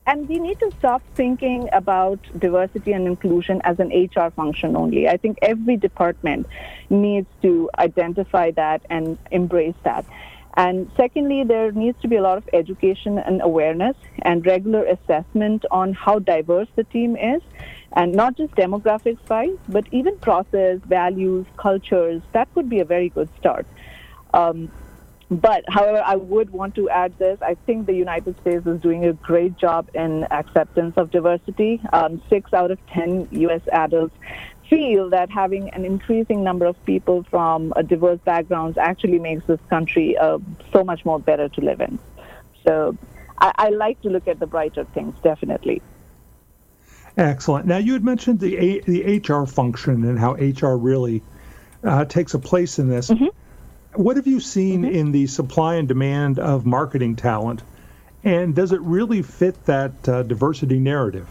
and 0.05 0.27
we 0.27 0.37
need 0.39 0.59
to 0.59 0.69
stop 0.79 1.01
thinking 1.15 1.69
about 1.71 2.19
diversity 2.37 2.91
and 2.91 3.07
inclusion 3.07 3.61
as 3.63 3.79
an 3.79 3.87
HR 3.89 4.31
function 4.31 4.75
only. 4.75 5.07
I 5.07 5.15
think 5.15 5.37
every 5.41 5.77
department 5.77 6.47
needs 6.89 7.27
to 7.41 7.69
identify 7.77 8.51
that 8.51 8.81
and 8.89 9.17
embrace 9.31 9.75
that. 9.83 10.05
And 10.55 10.91
secondly, 10.95 11.43
there 11.43 11.71
needs 11.71 11.99
to 12.01 12.07
be 12.07 12.17
a 12.17 12.21
lot 12.21 12.37
of 12.37 12.47
education 12.53 13.17
and 13.17 13.41
awareness 13.41 13.95
and 14.21 14.45
regular 14.45 14.85
assessment 14.85 15.65
on 15.71 15.93
how 15.93 16.19
diverse 16.19 16.67
the 16.75 16.83
team 16.83 17.15
is. 17.15 17.41
And 17.95 18.13
not 18.13 18.35
just 18.35 18.55
demographics 18.55 19.29
wise, 19.29 19.57
but 19.69 19.85
even 19.91 20.17
process, 20.17 20.79
values, 20.85 21.45
cultures. 21.57 22.21
That 22.31 22.51
could 22.53 22.69
be 22.69 22.79
a 22.79 22.85
very 22.85 23.09
good 23.09 23.29
start. 23.39 23.67
Um, 24.33 24.71
but, 25.29 25.63
however, 25.67 26.03
I 26.05 26.15
would 26.15 26.51
want 26.51 26.75
to 26.75 26.89
add 26.89 27.17
this. 27.17 27.41
I 27.41 27.55
think 27.65 27.85
the 27.85 27.93
United 27.93 28.39
States 28.41 28.65
is 28.67 28.81
doing 28.81 29.05
a 29.05 29.13
great 29.13 29.57
job 29.57 29.89
in 29.93 30.25
acceptance 30.31 30.95
of 30.97 31.11
diversity. 31.11 31.81
Um, 31.91 32.21
six 32.29 32.53
out 32.53 32.71
of 32.71 32.85
10 32.87 33.29
U.S. 33.31 33.61
adults 33.71 34.15
feel 34.69 35.09
that 35.09 35.29
having 35.29 35.69
an 35.69 35.85
increasing 35.85 36.43
number 36.43 36.65
of 36.65 36.83
people 36.85 37.23
from 37.29 37.73
diverse 37.87 38.19
backgrounds 38.25 38.77
actually 38.77 39.19
makes 39.19 39.45
this 39.45 39.59
country 39.69 40.17
uh, 40.17 40.39
so 40.71 40.83
much 40.83 41.05
more 41.05 41.19
better 41.19 41.49
to 41.49 41.61
live 41.61 41.81
in. 41.81 41.99
So 42.65 42.97
I, 43.39 43.51
I, 43.55 43.69
like 43.69 44.01
to 44.01 44.09
look 44.09 44.27
at 44.27 44.39
the 44.39 44.47
brighter 44.47 44.85
things, 44.85 45.15
definitely. 45.21 45.81
Excellent. 47.17 47.65
Now, 47.67 47.77
you 47.77 47.93
had 47.93 48.03
mentioned 48.03 48.39
the, 48.39 48.57
a- 48.57 48.79
the 48.81 49.19
HR 49.19 49.45
function 49.45 50.03
and 50.05 50.17
how 50.17 50.33
HR 50.33 50.77
really 50.77 51.21
uh, 51.83 52.05
takes 52.05 52.33
a 52.33 52.39
place 52.39 52.79
in 52.79 52.89
this. 52.89 53.09
Mm-hmm. 53.09 54.01
What 54.01 54.15
have 54.15 54.25
you 54.25 54.39
seen 54.39 54.81
mm-hmm. 54.83 54.95
in 54.95 55.11
the 55.11 55.27
supply 55.27 55.75
and 55.75 55.87
demand 55.87 56.39
of 56.39 56.65
marketing 56.65 57.15
talent? 57.15 57.61
And 58.23 58.55
does 58.55 58.71
it 58.71 58.81
really 58.81 59.21
fit 59.21 59.63
that 59.65 60.09
uh, 60.09 60.23
diversity 60.23 60.79
narrative? 60.79 61.29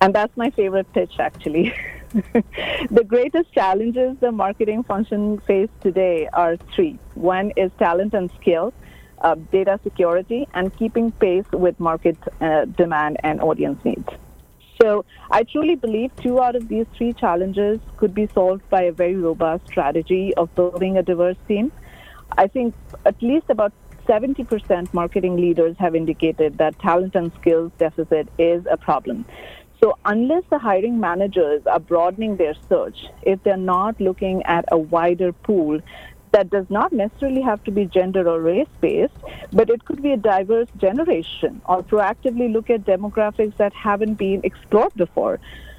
And 0.00 0.14
that's 0.14 0.36
my 0.36 0.50
favorite 0.50 0.92
pitch, 0.92 1.14
actually. 1.18 1.74
the 2.90 3.04
greatest 3.06 3.52
challenges 3.52 4.16
the 4.20 4.32
marketing 4.32 4.82
function 4.84 5.38
face 5.46 5.68
today 5.80 6.28
are 6.32 6.56
three. 6.74 6.98
One 7.14 7.52
is 7.56 7.70
talent 7.78 8.14
and 8.14 8.30
skill, 8.40 8.72
uh, 9.20 9.34
data 9.52 9.78
security, 9.82 10.46
and 10.54 10.76
keeping 10.76 11.12
pace 11.12 11.44
with 11.52 11.78
market 11.80 12.16
uh, 12.40 12.64
demand 12.64 13.16
and 13.22 13.40
audience 13.40 13.84
needs. 13.84 14.08
So 14.80 15.04
I 15.30 15.44
truly 15.44 15.76
believe 15.76 16.14
two 16.16 16.42
out 16.42 16.56
of 16.56 16.68
these 16.68 16.86
three 16.96 17.12
challenges 17.12 17.80
could 17.96 18.14
be 18.14 18.26
solved 18.34 18.68
by 18.70 18.82
a 18.82 18.92
very 18.92 19.14
robust 19.14 19.66
strategy 19.66 20.34
of 20.34 20.54
building 20.54 20.98
a 20.98 21.02
diverse 21.02 21.36
team. 21.46 21.72
I 22.36 22.48
think 22.48 22.74
at 23.06 23.22
least 23.22 23.46
about 23.48 23.72
70% 24.06 24.92
marketing 24.92 25.36
leaders 25.36 25.76
have 25.78 25.94
indicated 25.94 26.58
that 26.58 26.78
talent 26.78 27.14
and 27.14 27.32
skills 27.40 27.72
deficit 27.78 28.28
is 28.38 28.66
a 28.70 28.76
problem. 28.76 29.24
So 29.82 29.98
unless 30.04 30.44
the 30.50 30.58
hiring 30.58 30.98
managers 30.98 31.66
are 31.66 31.80
broadening 31.80 32.36
their 32.36 32.54
search, 32.68 33.06
if 33.22 33.42
they're 33.42 33.56
not 33.56 34.00
looking 34.00 34.42
at 34.44 34.64
a 34.72 34.78
wider 34.78 35.32
pool 35.32 35.80
that 36.34 36.50
does 36.50 36.68
not 36.68 36.92
necessarily 36.92 37.42
have 37.42 37.62
to 37.62 37.70
be 37.70 37.84
gender 37.86 38.28
or 38.28 38.40
race 38.40 38.72
based, 38.80 39.14
but 39.52 39.70
it 39.70 39.84
could 39.84 40.02
be 40.02 40.10
a 40.10 40.16
diverse 40.16 40.68
generation 40.78 41.60
or 41.66 41.80
proactively 41.80 42.52
look 42.52 42.70
at 42.70 42.84
demographics 42.84 43.56
that 43.58 43.72
haven't 43.72 44.14
been 44.14 44.40
explored 44.42 44.92
before. 44.96 45.38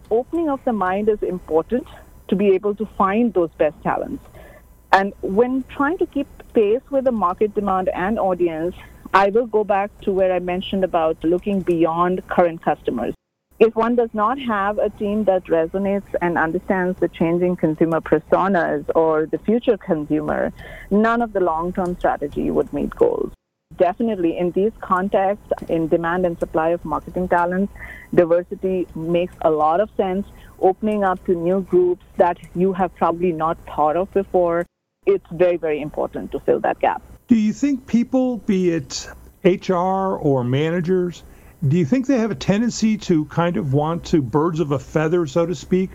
Opening 0.09 0.49
of 0.49 0.63
the 0.63 0.71
mind 0.71 1.09
is 1.09 1.21
important 1.23 1.85
to 2.29 2.37
be 2.37 2.51
able 2.51 2.73
to 2.75 2.85
find 2.85 3.33
those 3.33 3.49
best 3.57 3.75
talents. 3.83 4.23
And 4.93 5.11
when 5.21 5.63
trying 5.63 5.97
to 5.97 6.05
keep 6.05 6.27
pace 6.53 6.89
with 6.89 7.03
the 7.03 7.11
market 7.11 7.53
demand 7.53 7.89
and 7.89 8.17
audience, 8.17 8.75
I 9.13 9.31
will 9.31 9.47
go 9.47 9.65
back 9.65 9.91
to 10.03 10.13
where 10.13 10.31
I 10.31 10.39
mentioned 10.39 10.85
about 10.85 11.21
looking 11.21 11.63
beyond 11.63 12.25
current 12.29 12.61
customers 12.61 13.13
if 13.59 13.75
one 13.75 13.95
does 13.95 14.09
not 14.13 14.37
have 14.39 14.77
a 14.79 14.89
team 14.89 15.23
that 15.25 15.45
resonates 15.45 16.13
and 16.21 16.37
understands 16.37 16.99
the 16.99 17.07
changing 17.07 17.55
consumer 17.55 18.01
personas 18.01 18.89
or 18.95 19.27
the 19.27 19.37
future 19.37 19.77
consumer, 19.77 20.51
none 20.91 21.21
of 21.21 21.31
the 21.31 21.39
long 21.39 21.71
term 21.71 21.97
strategy 21.97 22.51
would 22.51 22.71
meet 22.73 22.89
goals. 22.95 23.31
Definitely, 23.77 24.37
in 24.37 24.51
these 24.51 24.71
contexts, 24.81 25.51
in 25.69 25.87
demand 25.87 26.25
and 26.25 26.37
supply 26.37 26.69
of 26.69 26.83
marketing 26.85 27.27
talent, 27.29 27.69
diversity 28.13 28.87
makes 28.93 29.33
a 29.41 29.49
lot 29.49 29.79
of 29.79 29.89
sense. 29.97 30.27
Opening 30.59 31.03
up 31.03 31.23
to 31.25 31.33
new 31.33 31.61
groups 31.61 32.05
that 32.17 32.37
you 32.55 32.73
have 32.73 32.93
probably 32.95 33.31
not 33.31 33.57
thought 33.65 33.97
of 33.97 34.13
before, 34.13 34.65
it's 35.05 35.25
very, 35.31 35.57
very 35.57 35.81
important 35.81 36.31
to 36.31 36.39
fill 36.39 36.59
that 36.61 36.79
gap. 36.79 37.01
Do 37.27 37.35
you 37.35 37.53
think 37.53 37.87
people, 37.87 38.37
be 38.37 38.71
it 38.71 39.09
HR 39.43 40.15
or 40.17 40.43
managers, 40.43 41.23
do 41.67 41.77
you 41.77 41.85
think 41.85 42.05
they 42.05 42.19
have 42.19 42.31
a 42.31 42.35
tendency 42.35 42.97
to 42.97 43.25
kind 43.25 43.57
of 43.57 43.73
want 43.73 44.05
to 44.05 44.21
birds 44.21 44.59
of 44.59 44.71
a 44.71 44.79
feather, 44.79 45.25
so 45.25 45.45
to 45.45 45.55
speak, 45.55 45.89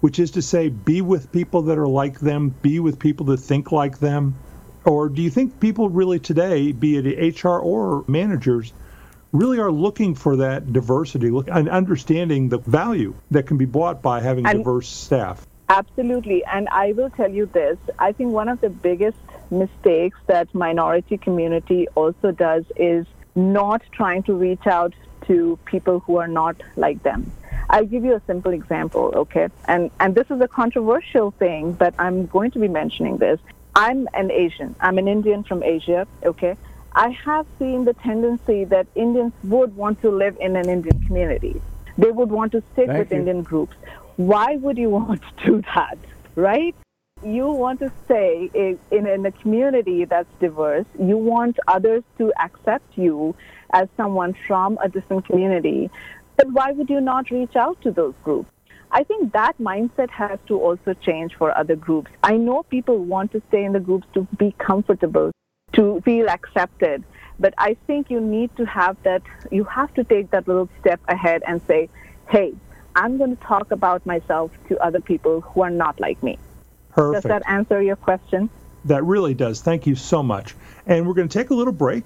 which 0.00 0.18
is 0.18 0.30
to 0.32 0.42
say, 0.42 0.68
be 0.68 1.00
with 1.00 1.32
people 1.32 1.62
that 1.62 1.78
are 1.78 1.88
like 1.88 2.20
them, 2.20 2.50
be 2.62 2.78
with 2.78 2.98
people 2.98 3.26
that 3.26 3.38
think 3.38 3.72
like 3.72 3.98
them? 3.98 4.36
Or 4.84 5.08
do 5.08 5.22
you 5.22 5.30
think 5.30 5.58
people 5.58 5.88
really 5.88 6.20
today, 6.20 6.70
be 6.70 6.96
it 6.96 7.42
HR 7.42 7.58
or 7.58 8.04
managers, 8.06 8.72
really 9.32 9.58
are 9.58 9.72
looking 9.72 10.14
for 10.14 10.36
that 10.36 10.72
diversity 10.72 11.30
look, 11.30 11.48
and 11.50 11.68
understanding 11.68 12.48
the 12.48 12.58
value 12.58 13.12
that 13.32 13.48
can 13.48 13.56
be 13.56 13.64
bought 13.64 14.02
by 14.02 14.20
having 14.20 14.46
and 14.46 14.58
diverse 14.58 14.88
staff? 14.88 15.44
Absolutely. 15.68 16.44
And 16.44 16.68
I 16.70 16.92
will 16.92 17.10
tell 17.10 17.30
you 17.30 17.46
this 17.46 17.78
I 17.98 18.12
think 18.12 18.30
one 18.32 18.48
of 18.48 18.60
the 18.60 18.70
biggest 18.70 19.18
mistakes 19.50 20.18
that 20.28 20.54
minority 20.54 21.18
community 21.18 21.88
also 21.96 22.30
does 22.30 22.64
is 22.76 23.06
not 23.34 23.82
trying 23.92 24.22
to 24.24 24.34
reach 24.34 24.66
out 24.66 24.94
to 25.26 25.58
people 25.64 26.00
who 26.00 26.16
are 26.16 26.28
not 26.28 26.56
like 26.76 27.02
them. 27.02 27.30
I'll 27.68 27.86
give 27.86 28.04
you 28.04 28.14
a 28.14 28.22
simple 28.26 28.52
example, 28.52 29.12
okay? 29.14 29.48
And 29.66 29.90
and 29.98 30.14
this 30.14 30.30
is 30.30 30.40
a 30.40 30.48
controversial 30.48 31.32
thing, 31.32 31.72
but 31.72 31.94
I'm 31.98 32.26
going 32.26 32.50
to 32.52 32.58
be 32.58 32.68
mentioning 32.68 33.16
this. 33.18 33.40
I'm 33.74 34.08
an 34.14 34.30
Asian. 34.30 34.74
I'm 34.80 34.98
an 34.98 35.08
Indian 35.08 35.42
from 35.42 35.62
Asia, 35.62 36.06
okay? 36.24 36.56
I 36.92 37.10
have 37.10 37.46
seen 37.58 37.84
the 37.84 37.92
tendency 37.92 38.64
that 38.64 38.86
Indians 38.94 39.32
would 39.44 39.76
want 39.76 40.00
to 40.00 40.10
live 40.10 40.36
in 40.40 40.56
an 40.56 40.68
Indian 40.68 40.98
community. 41.04 41.60
They 41.98 42.10
would 42.10 42.30
want 42.30 42.52
to 42.52 42.62
stick 42.72 42.86
Thank 42.86 42.98
with 42.98 43.10
you. 43.10 43.18
Indian 43.18 43.42
groups. 43.42 43.76
Why 44.16 44.56
would 44.56 44.78
you 44.78 44.90
want 44.98 45.22
to 45.22 45.44
do 45.44 45.62
that, 45.74 45.98
right? 46.36 46.74
You 47.24 47.48
want 47.48 47.80
to 47.80 47.90
stay 48.04 48.50
in, 48.52 48.78
in 48.90 49.24
a 49.24 49.32
community 49.32 50.04
that's 50.04 50.28
diverse. 50.38 50.84
You 51.00 51.16
want 51.16 51.58
others 51.66 52.04
to 52.18 52.30
accept 52.38 52.98
you 52.98 53.34
as 53.72 53.88
someone 53.96 54.34
from 54.46 54.78
a 54.82 54.88
different 54.90 55.24
community, 55.24 55.90
then 56.36 56.52
why 56.52 56.72
would 56.72 56.90
you 56.90 57.00
not 57.00 57.30
reach 57.30 57.56
out 57.56 57.80
to 57.82 57.90
those 57.90 58.14
groups? 58.22 58.50
I 58.92 59.02
think 59.02 59.32
that 59.32 59.56
mindset 59.58 60.10
has 60.10 60.38
to 60.48 60.60
also 60.60 60.92
change 60.92 61.34
for 61.34 61.56
other 61.56 61.74
groups. 61.74 62.10
I 62.22 62.36
know 62.36 62.62
people 62.64 62.98
want 62.98 63.32
to 63.32 63.42
stay 63.48 63.64
in 63.64 63.72
the 63.72 63.80
groups 63.80 64.06
to 64.12 64.28
be 64.38 64.54
comfortable, 64.58 65.32
to 65.72 66.02
feel 66.02 66.28
accepted, 66.28 67.02
but 67.40 67.54
I 67.56 67.78
think 67.86 68.10
you 68.10 68.20
need 68.20 68.54
to 68.56 68.66
have 68.66 69.02
that, 69.04 69.22
you 69.50 69.64
have 69.64 69.92
to 69.94 70.04
take 70.04 70.30
that 70.30 70.46
little 70.46 70.68
step 70.80 71.00
ahead 71.08 71.42
and 71.46 71.62
say, 71.66 71.88
hey, 72.28 72.54
I'm 72.94 73.16
going 73.16 73.36
to 73.36 73.42
talk 73.42 73.72
about 73.72 74.04
myself 74.04 74.52
to 74.68 74.78
other 74.78 75.00
people 75.00 75.40
who 75.40 75.62
are 75.62 75.70
not 75.70 75.98
like 75.98 76.22
me. 76.22 76.38
Perfect. 76.96 77.24
Does 77.24 77.28
that 77.28 77.42
answer 77.46 77.82
your 77.82 77.96
question? 77.96 78.48
That 78.86 79.04
really 79.04 79.34
does. 79.34 79.60
Thank 79.60 79.86
you 79.86 79.94
so 79.94 80.22
much. 80.22 80.54
And 80.86 81.06
we're 81.06 81.14
going 81.14 81.28
to 81.28 81.38
take 81.38 81.50
a 81.50 81.54
little 81.54 81.72
break. 81.72 82.04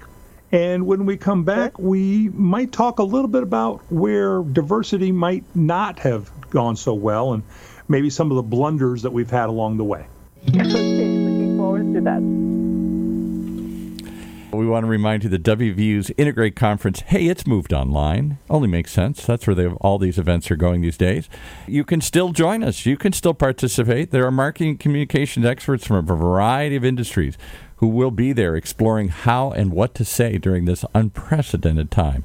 And 0.50 0.85
when 0.85 1.06
we 1.06 1.16
come 1.16 1.44
back, 1.44 1.78
we 1.78 2.28
might 2.30 2.73
talk 2.73 2.99
a 2.99 3.04
little 3.04 3.28
bit 3.28 3.44
about 3.44 3.80
where 3.88 4.42
diversity 4.42 5.12
might 5.12 5.44
not 5.54 6.00
have 6.00 6.28
gone 6.50 6.75
so 6.75 6.92
well 6.92 7.35
and 7.35 7.44
maybe 7.87 8.11
some 8.11 8.32
of 8.32 8.37
the 8.37 8.42
blunders 8.42 9.02
that 9.02 9.12
we've 9.12 9.30
had 9.30 9.49
along 9.49 9.76
the 9.76 9.85
way. 9.85 10.06
Okay, 10.49 10.59
looking 10.59 11.56
forward 11.56 11.94
to 11.94 12.00
that. 12.00 12.50
We 14.52 14.66
want 14.66 14.85
to 14.85 14.90
remind 14.90 15.23
you 15.23 15.30
that 15.30 15.45
WVU's 15.45 16.11
Integrate 16.16 16.57
Conference, 16.57 17.00
hey, 17.00 17.28
it's 17.28 17.47
moved 17.47 17.73
online. 17.73 18.38
Only 18.49 18.66
makes 18.66 18.92
sense. 18.92 19.25
That's 19.25 19.47
where 19.47 19.54
have, 19.57 19.76
all 19.76 19.99
these 19.99 20.19
events 20.19 20.50
are 20.50 20.57
going 20.57 20.80
these 20.80 20.97
days. 20.97 21.28
You 21.69 21.85
can 21.85 22.00
still 22.00 22.30
join 22.30 22.64
us. 22.64 22.85
You 22.85 22.97
can 22.97 23.12
still 23.12 23.35
participate. 23.35 24.11
There 24.11 24.26
are 24.26 24.33
marketing 24.33 24.78
communications 24.78 25.47
experts 25.47 25.87
from 25.87 25.97
a 25.97 26.02
variety 26.02 26.75
of 26.75 26.85
industries 26.85 27.38
who 27.76 27.87
will 27.87 28.11
be 28.11 28.33
there 28.33 28.57
exploring 28.57 29.09
how 29.09 29.52
and 29.52 29.73
what 29.73 29.95
to 29.95 30.04
say 30.04 30.37
during 30.37 30.64
this 30.64 30.85
unprecedented 30.95 31.90
time. 31.90 32.25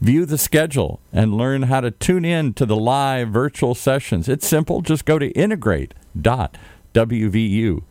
View 0.00 0.26
the 0.26 0.38
schedule 0.38 1.00
and 1.12 1.34
learn 1.34 1.62
how 1.62 1.80
to 1.80 1.92
tune 1.92 2.24
in 2.24 2.52
to 2.54 2.66
the 2.66 2.76
live 2.76 3.28
virtual 3.28 3.74
sessions. 3.74 4.28
It's 4.28 4.46
simple. 4.46 4.82
Just 4.82 5.04
go 5.04 5.18
to 5.18 5.28
integrate.wvu.com 5.30 7.82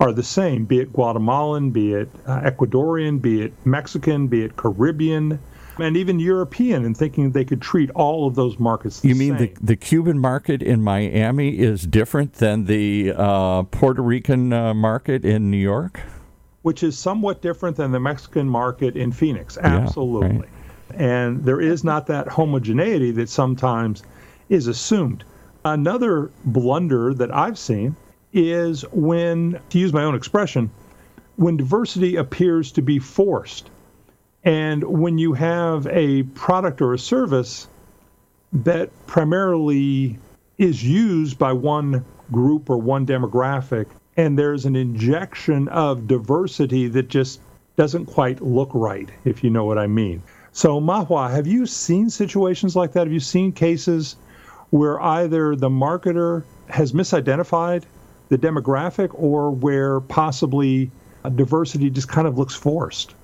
are 0.00 0.12
the 0.12 0.22
same, 0.22 0.64
be 0.64 0.80
it 0.80 0.92
Guatemalan, 0.92 1.70
be 1.70 1.94
it 1.94 2.08
uh, 2.26 2.40
Ecuadorian, 2.40 3.20
be 3.20 3.42
it 3.42 3.52
Mexican, 3.64 4.26
be 4.26 4.42
it 4.42 4.56
Caribbean, 4.56 5.38
and 5.78 5.96
even 5.96 6.18
European, 6.18 6.84
and 6.84 6.96
thinking 6.96 7.30
they 7.32 7.44
could 7.44 7.62
treat 7.62 7.90
all 7.90 8.26
of 8.26 8.34
those 8.34 8.58
markets. 8.58 9.00
The 9.00 9.08
same. 9.08 9.10
You 9.10 9.32
mean 9.32 9.38
same. 9.38 9.54
the 9.54 9.66
the 9.66 9.76
Cuban 9.76 10.18
market 10.18 10.62
in 10.62 10.82
Miami 10.82 11.58
is 11.58 11.86
different 11.86 12.34
than 12.34 12.66
the 12.66 13.12
uh, 13.16 13.62
Puerto 13.64 14.02
Rican 14.02 14.52
uh, 14.52 14.74
market 14.74 15.24
in 15.24 15.50
New 15.50 15.56
York? 15.56 16.00
Which 16.62 16.82
is 16.82 16.98
somewhat 16.98 17.42
different 17.42 17.76
than 17.76 17.90
the 17.90 18.00
Mexican 18.00 18.48
market 18.48 18.96
in 18.96 19.12
Phoenix. 19.12 19.58
Absolutely. 19.58 20.28
Yeah, 20.28 20.40
right. 20.40 20.48
And 20.96 21.44
there 21.44 21.60
is 21.60 21.84
not 21.84 22.06
that 22.06 22.28
homogeneity 22.28 23.10
that 23.12 23.28
sometimes 23.28 24.02
is 24.48 24.66
assumed. 24.66 25.24
Another 25.64 26.30
blunder 26.44 27.14
that 27.14 27.34
I've 27.34 27.58
seen 27.58 27.96
is 28.32 28.82
when, 28.92 29.60
to 29.70 29.78
use 29.78 29.92
my 29.92 30.04
own 30.04 30.14
expression, 30.14 30.70
when 31.36 31.56
diversity 31.56 32.16
appears 32.16 32.72
to 32.72 32.82
be 32.82 32.98
forced. 32.98 33.70
And 34.44 34.82
when 34.84 35.18
you 35.18 35.34
have 35.34 35.86
a 35.86 36.24
product 36.24 36.82
or 36.82 36.94
a 36.94 36.98
service 36.98 37.68
that 38.52 38.90
primarily 39.06 40.18
is 40.58 40.84
used 40.84 41.38
by 41.38 41.52
one 41.52 42.04
group 42.30 42.68
or 42.68 42.78
one 42.78 43.06
demographic, 43.06 43.86
and 44.16 44.38
there's 44.38 44.66
an 44.66 44.76
injection 44.76 45.68
of 45.68 46.06
diversity 46.06 46.88
that 46.88 47.08
just 47.08 47.40
doesn't 47.76 48.06
quite 48.06 48.42
look 48.42 48.70
right, 48.74 49.08
if 49.24 49.42
you 49.42 49.50
know 49.50 49.64
what 49.64 49.78
I 49.78 49.86
mean. 49.86 50.22
So, 50.52 50.80
Mahua, 50.80 51.30
have 51.30 51.46
you 51.46 51.64
seen 51.66 52.10
situations 52.10 52.76
like 52.76 52.92
that? 52.92 53.00
Have 53.00 53.12
you 53.12 53.20
seen 53.20 53.52
cases 53.52 54.16
where 54.70 55.00
either 55.00 55.56
the 55.56 55.70
marketer 55.70 56.44
has 56.68 56.92
misidentified 56.92 57.84
the 58.28 58.38
demographic 58.38 59.10
or 59.14 59.50
where 59.50 60.00
possibly 60.00 60.90
diversity 61.34 61.90
just 61.90 62.08
kind 62.08 62.26
of 62.26 62.38
looks 62.38 62.54
forced? 62.54 63.14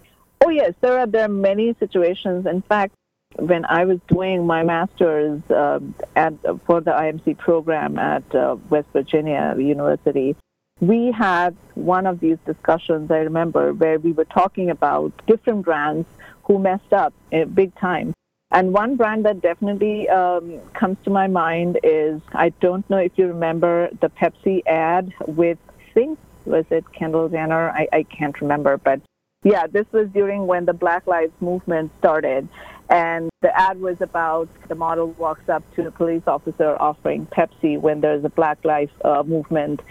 Oh 0.45 0.51
yes, 0.51 0.73
there 0.81 0.99
are 0.99 1.07
there 1.07 1.25
are 1.25 1.29
many 1.29 1.75
situations. 1.79 2.47
In 2.47 2.63
fact, 2.63 2.95
when 3.37 3.65
I 3.67 3.85
was 3.85 3.99
doing 4.09 4.47
my 4.47 4.63
master's 4.63 5.43
uh, 5.51 5.81
at 6.17 6.33
for 6.65 6.81
the 6.81 6.93
IMC 6.93 7.37
program 7.37 7.99
at 7.99 8.23
uh, 8.35 8.57
West 8.71 8.89
Virginia 8.93 9.55
University, 9.59 10.37
we 10.81 11.11
had 11.11 11.57
one 11.75 12.07
of 12.07 12.21
these 12.21 12.39
discussions. 12.47 13.11
I 13.11 13.19
remember 13.19 13.75
where 13.75 13.99
we 13.99 14.13
were 14.13 14.25
talking 14.25 14.71
about 14.71 15.13
different 15.27 15.65
brands 15.65 16.07
who 16.49 16.59
messed 16.59 16.93
up 16.93 17.15
uh, 17.33 17.45
big 17.45 17.75
time. 17.77 18.13
And 18.51 18.73
one 18.73 18.97
brand 18.97 19.27
that 19.27 19.43
definitely 19.43 20.09
um, 20.09 20.59
comes 20.73 20.97
to 21.05 21.11
my 21.11 21.27
mind 21.27 21.79
is 21.85 22.21
I 22.33 22.49
don't 22.61 22.89
know 22.89 22.97
if 22.97 23.13
you 23.17 23.27
remember 23.27 23.91
the 24.01 24.09
Pepsi 24.09 24.67
ad 24.67 25.13
with, 25.27 25.59
think, 25.93 26.19
was 26.47 26.65
it 26.71 26.91
Kendall 26.93 27.29
Jenner? 27.29 27.71
I, 27.71 27.87
I 27.93 28.03
can't 28.05 28.41
remember, 28.41 28.79
but 28.79 29.03
yeah, 29.45 29.67
this 29.67 29.87
was 29.93 30.09
during 30.09 30.47
when 30.47 30.65
the 30.65 30.73
Black 30.73 31.07
Lives 31.07 31.35
Movement 31.41 31.93
started. 31.99 32.49
And 32.91 33.29
the 33.43 33.57
ad 33.57 33.81
was 33.81 34.01
about 34.01 34.49
the 34.69 34.75
model 34.75 35.09
walks 35.13 35.49
up 35.51 35.63
to 35.75 35.87
a 35.87 35.91
police 35.91 36.23
officer 36.27 36.75
offering 36.81 37.27
Pepsi 37.27 37.79
when 37.79 38.01
there's 38.01 38.25
a 38.25 38.31
Black 38.31 38.65
Lives 38.65 38.93
uh, 39.05 39.23
Movement 39.27 39.83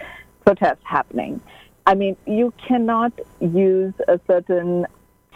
protest 0.44 0.80
happening. 0.82 1.40
I 1.86 1.94
mean, 1.94 2.16
you 2.26 2.52
cannot 2.58 3.12
use 3.40 3.94
a 4.08 4.18
certain 4.26 4.86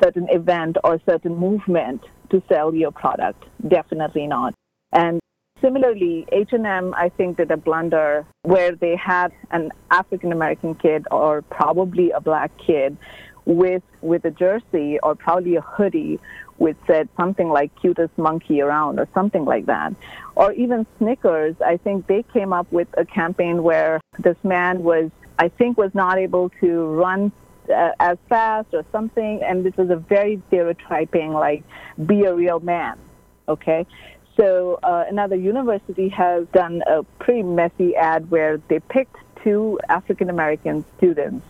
certain 0.03 0.29
event 0.31 0.77
or 0.85 1.01
certain 1.07 1.37
movement 1.37 2.03
to 2.31 2.43
sell 2.49 2.75
your 2.75 2.91
product. 2.91 3.45
Definitely 3.67 4.27
not. 4.27 4.55
And 4.93 5.21
similarly, 5.61 6.27
H&M, 6.33 6.95
I 6.97 7.09
think, 7.11 7.37
did 7.37 7.51
a 7.51 7.57
blunder 7.57 8.27
where 8.43 8.75
they 8.75 8.97
had 8.97 9.33
an 9.51 9.71
African 9.91 10.33
American 10.33 10.75
kid 10.75 11.07
or 11.11 11.43
probably 11.43 12.11
a 12.11 12.21
black 12.21 12.51
kid 12.59 12.97
with 13.45 13.83
with 14.03 14.25
a 14.25 14.31
jersey 14.31 14.99
or 15.03 15.15
probably 15.15 15.57
a 15.57 15.61
hoodie 15.61 16.21
which 16.59 16.77
said 16.87 17.09
something 17.17 17.49
like 17.49 17.75
cutest 17.81 18.17
monkey 18.17 18.61
around 18.61 19.01
or 19.01 19.09
something 19.15 19.45
like 19.45 19.67
that. 19.67 19.93
Or 20.37 20.53
even 20.53 20.87
Snickers, 20.99 21.57
I 21.61 21.77
think 21.77 22.07
they 22.07 22.23
came 22.23 22.53
up 22.53 22.71
with 22.71 22.87
a 22.97 23.05
campaign 23.05 23.63
where 23.65 24.01
this 24.19 24.37
man 24.45 24.83
was 24.83 25.11
I 25.39 25.49
think 25.49 25.77
was 25.77 25.95
not 25.95 26.19
able 26.19 26.51
to 26.61 26.87
run 26.87 27.33
uh, 27.69 27.91
as 28.01 28.19
fast 28.29 28.69
or 28.73 28.85
something, 28.93 29.43
and 29.43 29.65
this 29.65 29.77
was 29.77 29.91
a 29.91 29.97
very 29.97 30.41
stereotyping, 30.49 31.33
like 31.33 31.63
be 32.07 32.25
a 32.25 32.35
real 32.35 32.61
man. 32.61 32.99
Okay, 33.49 33.87
so 34.37 34.79
uh, 34.83 35.05
another 35.09 35.37
university 35.37 36.09
has 36.09 36.47
done 36.49 36.83
a 36.87 37.03
pretty 37.19 37.43
messy 37.43 37.97
ad 37.97 38.31
where 38.31 38.59
they 38.69 38.81
picked 38.81 39.17
two 39.43 39.79
African 39.89 40.31
American 40.31 40.85
students, 40.97 41.45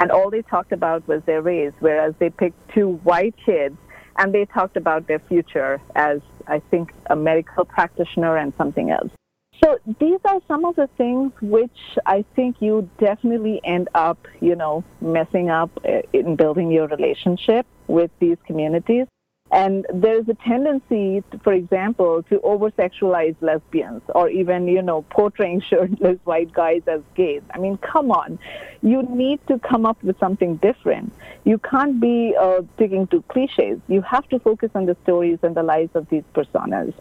and 0.00 0.10
all 0.10 0.30
they 0.30 0.42
talked 0.42 0.72
about 0.72 1.06
was 1.06 1.22
their 1.24 1.42
race, 1.42 1.74
whereas 1.80 2.14
they 2.18 2.30
picked 2.30 2.56
two 2.72 2.94
white 3.04 3.34
kids, 3.36 3.76
and 4.16 4.34
they 4.34 4.44
talked 4.46 4.76
about 4.76 5.06
their 5.06 5.18
future 5.18 5.80
as 5.94 6.20
I 6.46 6.58
think 6.58 6.92
a 7.06 7.16
medical 7.16 7.64
practitioner 7.64 8.36
and 8.36 8.54
something 8.54 8.90
else. 8.90 9.10
So 9.62 9.78
these 10.00 10.18
are 10.24 10.40
some 10.48 10.64
of 10.64 10.76
the 10.76 10.88
things 10.98 11.32
which 11.40 11.78
I 12.06 12.24
think 12.34 12.56
you 12.60 12.88
definitely 12.98 13.60
end 13.64 13.88
up, 13.94 14.26
you 14.40 14.56
know, 14.56 14.84
messing 15.00 15.48
up 15.50 15.70
uh, 15.84 16.02
in 16.12 16.36
building 16.36 16.70
your 16.70 16.88
relationship 16.88 17.66
with 17.86 18.10
these 18.18 18.36
communities. 18.46 19.06
And 19.52 19.86
there's 19.94 20.28
a 20.28 20.34
tendency, 20.34 21.22
for 21.44 21.52
example, 21.52 22.24
to 22.24 22.40
over-sexualize 22.40 23.36
lesbians 23.40 24.02
or 24.08 24.28
even, 24.28 24.66
you 24.66 24.82
know, 24.82 25.02
portraying 25.02 25.60
shirtless 25.68 26.18
white 26.24 26.52
guys 26.52 26.82
as 26.88 27.02
gays. 27.14 27.42
I 27.52 27.58
mean, 27.58 27.76
come 27.76 28.10
on. 28.10 28.38
You 28.82 29.02
need 29.04 29.46
to 29.46 29.58
come 29.60 29.86
up 29.86 30.02
with 30.02 30.18
something 30.18 30.56
different. 30.56 31.12
You 31.44 31.58
can't 31.58 32.00
be 32.00 32.34
uh, 32.38 32.62
sticking 32.74 33.06
to 33.08 33.22
cliches. 33.28 33.78
You 33.86 34.02
have 34.02 34.28
to 34.30 34.40
focus 34.40 34.70
on 34.74 34.86
the 34.86 34.96
stories 35.04 35.38
and 35.42 35.54
the 35.54 35.62
lives 35.62 35.94
of 35.94 36.08
these 36.08 36.24
personas 36.34 36.92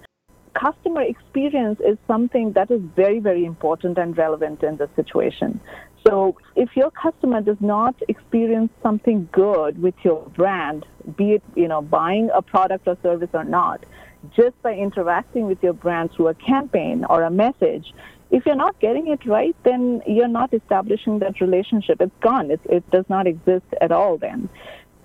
customer 0.53 1.01
experience 1.01 1.79
is 1.79 1.97
something 2.07 2.53
that 2.53 2.71
is 2.71 2.81
very, 2.95 3.19
very 3.19 3.45
important 3.45 3.97
and 3.97 4.17
relevant 4.17 4.63
in 4.63 4.77
this 4.77 4.89
situation. 4.95 5.59
So 6.05 6.35
if 6.55 6.75
your 6.75 6.91
customer 6.91 7.41
does 7.41 7.61
not 7.61 7.95
experience 8.07 8.71
something 8.81 9.29
good 9.31 9.81
with 9.81 9.95
your 10.03 10.21
brand, 10.35 10.85
be 11.15 11.33
it, 11.33 11.43
you 11.55 11.67
know, 11.67 11.81
buying 11.81 12.29
a 12.33 12.41
product 12.41 12.87
or 12.87 12.97
service 13.01 13.29
or 13.33 13.43
not, 13.43 13.85
just 14.35 14.61
by 14.61 14.73
interacting 14.73 15.47
with 15.47 15.61
your 15.63 15.73
brand 15.73 16.11
through 16.11 16.29
a 16.29 16.33
campaign 16.33 17.05
or 17.09 17.23
a 17.23 17.31
message, 17.31 17.93
if 18.31 18.45
you're 18.45 18.55
not 18.55 18.79
getting 18.79 19.07
it 19.07 19.25
right, 19.25 19.55
then 19.63 20.01
you're 20.07 20.27
not 20.27 20.53
establishing 20.53 21.19
that 21.19 21.39
relationship. 21.39 22.01
It's 22.01 22.19
gone. 22.21 22.51
It, 22.51 22.61
it 22.65 22.89
does 22.89 23.05
not 23.07 23.27
exist 23.27 23.65
at 23.79 23.91
all 23.91 24.17
then. 24.17 24.49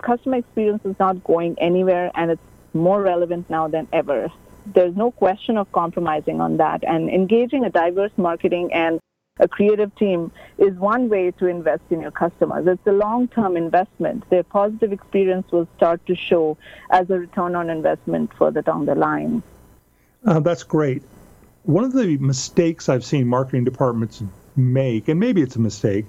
Customer 0.02 0.36
experience 0.36 0.82
is 0.84 0.96
not 0.98 1.22
going 1.24 1.56
anywhere 1.58 2.10
and 2.14 2.30
it's 2.30 2.42
more 2.74 3.02
relevant 3.02 3.50
now 3.50 3.68
than 3.68 3.88
ever 3.92 4.30
there's 4.74 4.96
no 4.96 5.10
question 5.10 5.56
of 5.56 5.70
compromising 5.72 6.40
on 6.40 6.56
that. 6.58 6.84
And 6.84 7.08
engaging 7.08 7.64
a 7.64 7.70
diverse 7.70 8.12
marketing 8.16 8.72
and 8.72 9.00
a 9.40 9.48
creative 9.48 9.94
team 9.96 10.32
is 10.58 10.74
one 10.76 11.08
way 11.08 11.30
to 11.32 11.46
invest 11.46 11.82
in 11.90 12.00
your 12.00 12.10
customers. 12.10 12.66
It's 12.66 12.86
a 12.86 12.92
long-term 12.92 13.56
investment. 13.56 14.28
Their 14.30 14.42
positive 14.42 14.92
experience 14.92 15.50
will 15.52 15.68
start 15.76 16.04
to 16.06 16.16
show 16.16 16.58
as 16.90 17.08
a 17.10 17.18
return 17.18 17.54
on 17.54 17.70
investment 17.70 18.32
further 18.36 18.62
down 18.62 18.86
the 18.86 18.94
line. 18.94 19.42
Uh, 20.26 20.40
that's 20.40 20.64
great. 20.64 21.02
One 21.62 21.84
of 21.84 21.92
the 21.92 22.16
mistakes 22.18 22.88
I've 22.88 23.04
seen 23.04 23.28
marketing 23.28 23.64
departments 23.64 24.22
make, 24.56 25.08
and 25.08 25.20
maybe 25.20 25.42
it's 25.42 25.56
a 25.56 25.60
mistake, 25.60 26.06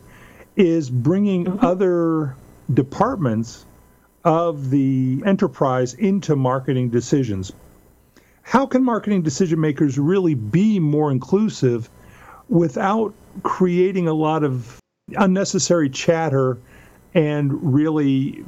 is 0.56 0.89
bringing 0.89 1.45
mm-hmm. 1.45 1.65
other 1.65 2.36
departments 2.74 3.65
of 4.24 4.69
the 4.69 5.22
enterprise 5.26 5.93
into 5.93 6.36
marketing 6.36 6.89
decisions. 6.89 7.52
How 8.49 8.65
can 8.65 8.83
marketing 8.83 9.21
decision 9.21 9.59
makers 9.59 9.99
really 9.99 10.33
be 10.33 10.79
more 10.79 11.12
inclusive 11.12 11.88
without 12.49 13.13
creating 13.43 14.07
a 14.07 14.13
lot 14.13 14.43
of 14.43 14.79
unnecessary 15.15 15.88
chatter 15.88 16.57
and 17.13 17.75
really 17.75 18.43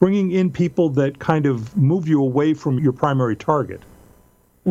bringing 0.00 0.32
in 0.32 0.50
people 0.50 0.90
that 0.90 1.18
kind 1.18 1.46
of 1.46 1.74
move 1.74 2.06
you 2.06 2.20
away 2.20 2.52
from 2.52 2.78
your 2.78 2.92
primary 2.92 3.34
target? 3.36 3.80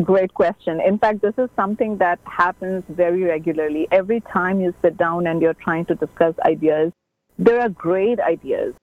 Great 0.00 0.32
question. 0.32 0.80
In 0.80 0.96
fact, 0.96 1.22
this 1.22 1.34
is 1.38 1.50
something 1.56 1.96
that 1.96 2.20
happens 2.22 2.84
very 2.88 3.24
regularly. 3.24 3.88
Every 3.90 4.20
time 4.20 4.60
you 4.60 4.72
sit 4.80 4.96
down 4.96 5.26
and 5.26 5.42
you're 5.42 5.54
trying 5.54 5.86
to 5.86 5.96
discuss 5.96 6.36
ideas, 6.44 6.92
there 7.36 7.60
are 7.60 7.68
great 7.68 8.20
ideas. 8.20 8.74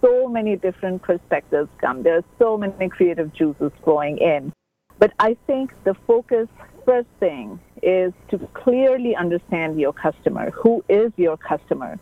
So 0.00 0.28
many 0.28 0.54
different 0.54 1.02
perspectives 1.02 1.68
come. 1.80 2.04
There 2.04 2.18
are 2.18 2.24
so 2.38 2.56
many 2.56 2.88
creative 2.88 3.34
juices 3.34 3.72
flowing 3.82 4.18
in. 4.18 4.52
But 4.98 5.12
I 5.18 5.36
think 5.46 5.72
the 5.84 5.94
focus 5.94 6.48
first 6.84 7.08
thing 7.20 7.60
is 7.82 8.12
to 8.28 8.38
clearly 8.54 9.14
understand 9.14 9.78
your 9.78 9.92
customer. 9.92 10.50
Who 10.50 10.84
is 10.88 11.12
your 11.16 11.36
customer? 11.36 11.98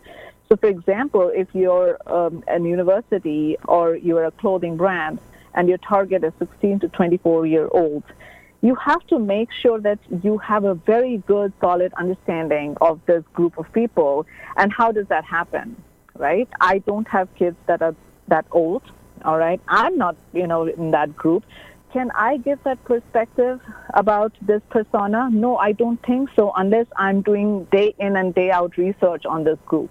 So, 0.49 0.55
for 0.55 0.67
example, 0.67 1.29
if 1.35 1.47
you're 1.53 1.97
um, 2.07 2.43
an 2.47 2.65
university 2.65 3.57
or 3.65 3.95
you're 3.95 4.23
a 4.23 4.31
clothing 4.31 4.77
brand 4.77 5.19
and 5.53 5.67
your 5.67 5.77
target 5.79 6.23
is 6.23 6.33
16 6.39 6.79
to 6.79 6.87
24 6.87 7.45
year 7.45 7.67
olds, 7.71 8.05
you 8.61 8.75
have 8.75 9.05
to 9.07 9.19
make 9.19 9.51
sure 9.51 9.79
that 9.81 9.99
you 10.23 10.37
have 10.39 10.63
a 10.63 10.73
very 10.73 11.17
good, 11.27 11.53
solid 11.61 11.93
understanding 11.93 12.75
of 12.81 12.99
this 13.05 13.23
group 13.33 13.57
of 13.57 13.71
people. 13.73 14.25
And 14.55 14.71
how 14.71 14.91
does 14.91 15.07
that 15.07 15.25
happen, 15.25 15.75
right? 16.15 16.47
I 16.59 16.79
don't 16.79 17.07
have 17.09 17.33
kids 17.35 17.57
that 17.67 17.81
are 17.81 17.95
that 18.29 18.45
old, 18.51 18.83
all 19.23 19.37
right? 19.37 19.61
I'm 19.67 19.97
not, 19.97 20.15
you 20.33 20.47
know, 20.47 20.65
in 20.65 20.91
that 20.91 21.15
group. 21.15 21.43
Can 21.97 22.11
I 22.13 22.37
give 22.37 22.63
that 22.63 22.83
perspective 22.85 23.59
about 23.95 24.31
this 24.39 24.61
persona? 24.69 25.31
No, 25.31 25.57
I 25.57 25.71
don't 25.71 25.99
think 26.05 26.29
so, 26.35 26.53
unless 26.55 26.85
I'm 26.95 27.23
doing 27.23 27.65
day 27.71 27.95
in 27.97 28.15
and 28.17 28.35
day 28.35 28.51
out 28.51 28.77
research 28.77 29.25
on 29.25 29.43
this 29.43 29.57
group. 29.65 29.89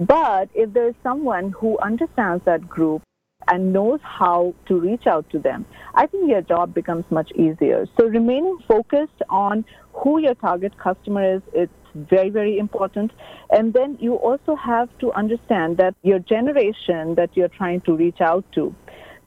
But 0.00 0.48
if 0.54 0.72
there's 0.72 0.96
someone 1.04 1.50
who 1.52 1.78
understands 1.78 2.44
that 2.46 2.68
group 2.68 3.02
and 3.46 3.72
knows 3.72 4.00
how 4.02 4.56
to 4.66 4.80
reach 4.80 5.06
out 5.06 5.30
to 5.30 5.38
them, 5.38 5.66
I 5.94 6.08
think 6.08 6.28
your 6.28 6.42
job 6.42 6.74
becomes 6.74 7.04
much 7.10 7.30
easier. 7.36 7.86
So 7.96 8.08
remaining 8.08 8.58
focused 8.66 9.22
on 9.28 9.64
who 9.92 10.18
your 10.18 10.34
target 10.34 10.76
customer 10.78 11.36
is, 11.36 11.42
it's 11.52 11.72
very, 11.94 12.30
very 12.30 12.58
important. 12.58 13.12
And 13.50 13.72
then 13.72 13.98
you 14.00 14.14
also 14.14 14.56
have 14.56 14.88
to 14.98 15.12
understand 15.12 15.76
that 15.76 15.94
your 16.02 16.18
generation 16.18 17.14
that 17.14 17.30
you're 17.34 17.54
trying 17.56 17.82
to 17.82 17.94
reach 17.94 18.20
out 18.20 18.44
to, 18.56 18.74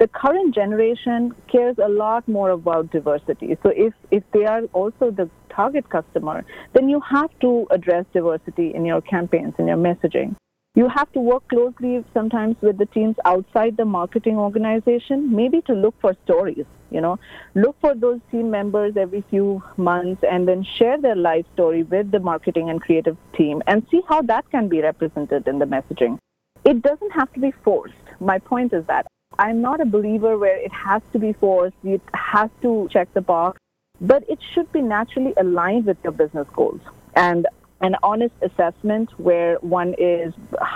the 0.04 0.10
current 0.10 0.54
generation 0.54 1.34
cares 1.50 1.78
a 1.82 1.88
lot 1.88 2.28
more 2.28 2.50
about 2.50 2.92
diversity. 2.92 3.58
So 3.64 3.70
if, 3.74 3.94
if 4.12 4.22
they 4.34 4.44
are 4.44 4.64
also 4.74 5.12
the 5.12 5.30
target 5.50 5.90
customer, 5.90 6.44
then 6.74 6.90
you 6.90 7.00
have 7.10 7.30
to 7.40 7.66
address 7.72 8.06
diversity 8.14 8.74
in 8.76 8.84
your 8.84 9.00
campaigns, 9.00 9.54
in 9.58 9.68
your 9.68 9.78
messaging. 9.78 10.36
You 10.76 10.90
have 10.90 11.10
to 11.14 11.22
work 11.22 11.48
closely 11.48 12.04
sometimes 12.14 12.58
with 12.60 12.78
the 12.78 12.86
teams 12.88 13.16
outside 13.24 13.78
the 13.78 13.86
marketing 13.86 14.36
organization, 14.36 15.34
maybe 15.34 15.62
to 15.68 15.74
look 15.74 15.96
for 16.02 16.18
stories. 16.26 16.66
You 16.92 17.00
know, 17.00 17.18
look 17.56 17.78
for 17.80 17.96
those 17.96 18.20
team 18.30 18.52
members 18.52 18.98
every 18.98 19.24
few 19.30 19.64
months 19.78 20.22
and 20.30 20.46
then 20.46 20.66
share 20.78 21.00
their 21.00 21.16
life 21.16 21.46
story 21.54 21.84
with 21.84 22.12
the 22.12 22.20
marketing 22.20 22.70
and 22.70 22.82
creative 22.82 23.16
team 23.38 23.64
and 23.68 23.88
see 23.90 24.02
how 24.10 24.22
that 24.24 24.52
can 24.52 24.68
be 24.68 24.82
represented 24.82 25.48
in 25.48 25.60
the 25.60 25.66
messaging. 25.66 26.18
It 26.66 26.82
doesn't 26.82 27.12
have 27.12 27.32
to 27.34 27.40
be 27.40 27.54
forced. 27.64 27.94
My 28.20 28.40
point 28.40 28.74
is 28.74 28.86
that 28.88 29.08
I'm 29.40 29.62
not 29.62 29.82
a 29.82 29.86
believer 29.86 30.38
where 30.38 30.58
it 30.58 30.72
has 30.72 31.02
to 31.12 31.20
be 31.20 31.34
forced, 31.34 31.76
it 31.84 32.02
has 32.14 32.50
to 32.62 32.88
check 32.92 33.14
the 33.14 33.22
box, 33.22 33.60
but 34.00 34.24
it 34.30 34.40
should 34.54 34.72
be 34.72 34.82
naturally 34.82 35.34
aligned 35.38 35.86
with 35.86 35.98
your 36.04 36.14
business 36.14 36.48
goals. 36.54 36.82
And 37.16 37.48
an 37.82 37.96
honest 38.02 38.34
assessment 38.42 39.10
where 39.20 39.56
one 39.58 39.94
is 39.98 40.34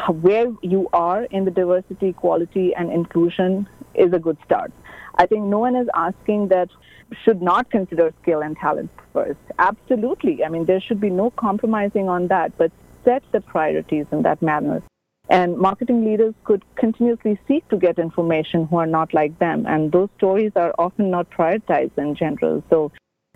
where 0.10 0.48
you 0.62 0.90
are 0.92 1.24
in 1.24 1.46
the 1.46 1.52
diversity, 1.52 2.14
quality, 2.14 2.76
and 2.76 2.92
inclusion 2.92 3.68
is 3.94 4.12
a 4.14 4.20
good 4.20 4.38
start. 4.46 4.72
I 5.16 5.26
think 5.26 5.46
no 5.46 5.60
one 5.60 5.76
is 5.76 5.88
asking 5.94 6.50
that 6.50 6.70
should 7.24 7.42
not 7.42 7.70
consider 7.70 8.14
skill 8.22 8.42
and 8.42 8.58
talent 8.58 8.92
first. 9.14 9.40
Absolutely. 9.58 10.44
I 10.44 10.50
mean, 10.50 10.66
there 10.66 10.82
should 10.82 11.00
be 11.00 11.10
no 11.10 11.30
compromising 11.32 12.10
on 12.10 12.28
that, 12.28 12.58
but 12.58 12.72
set 13.06 13.24
the 13.32 13.40
priorities 13.40 14.06
in 14.12 14.24
that 14.24 14.42
manner. 14.42 14.84
And 15.30 15.58
marketing 15.58 16.06
leaders 16.06 16.34
could 16.46 16.64
continuously 16.76 17.40
seek 17.48 17.68
to 17.70 17.78
get 17.78 18.00
information 18.00 18.66
who 18.68 18.78
are 18.78 18.86
not 18.86 19.14
like 19.14 19.38
them. 19.40 19.66
And 19.68 19.92
those 19.92 20.10
stories 20.18 20.52
are 20.56 20.74
often 20.78 21.12
not 21.12 21.30
prioritized 21.30 21.98
in 21.98 22.16
general. 22.16 22.64
So 22.70 22.92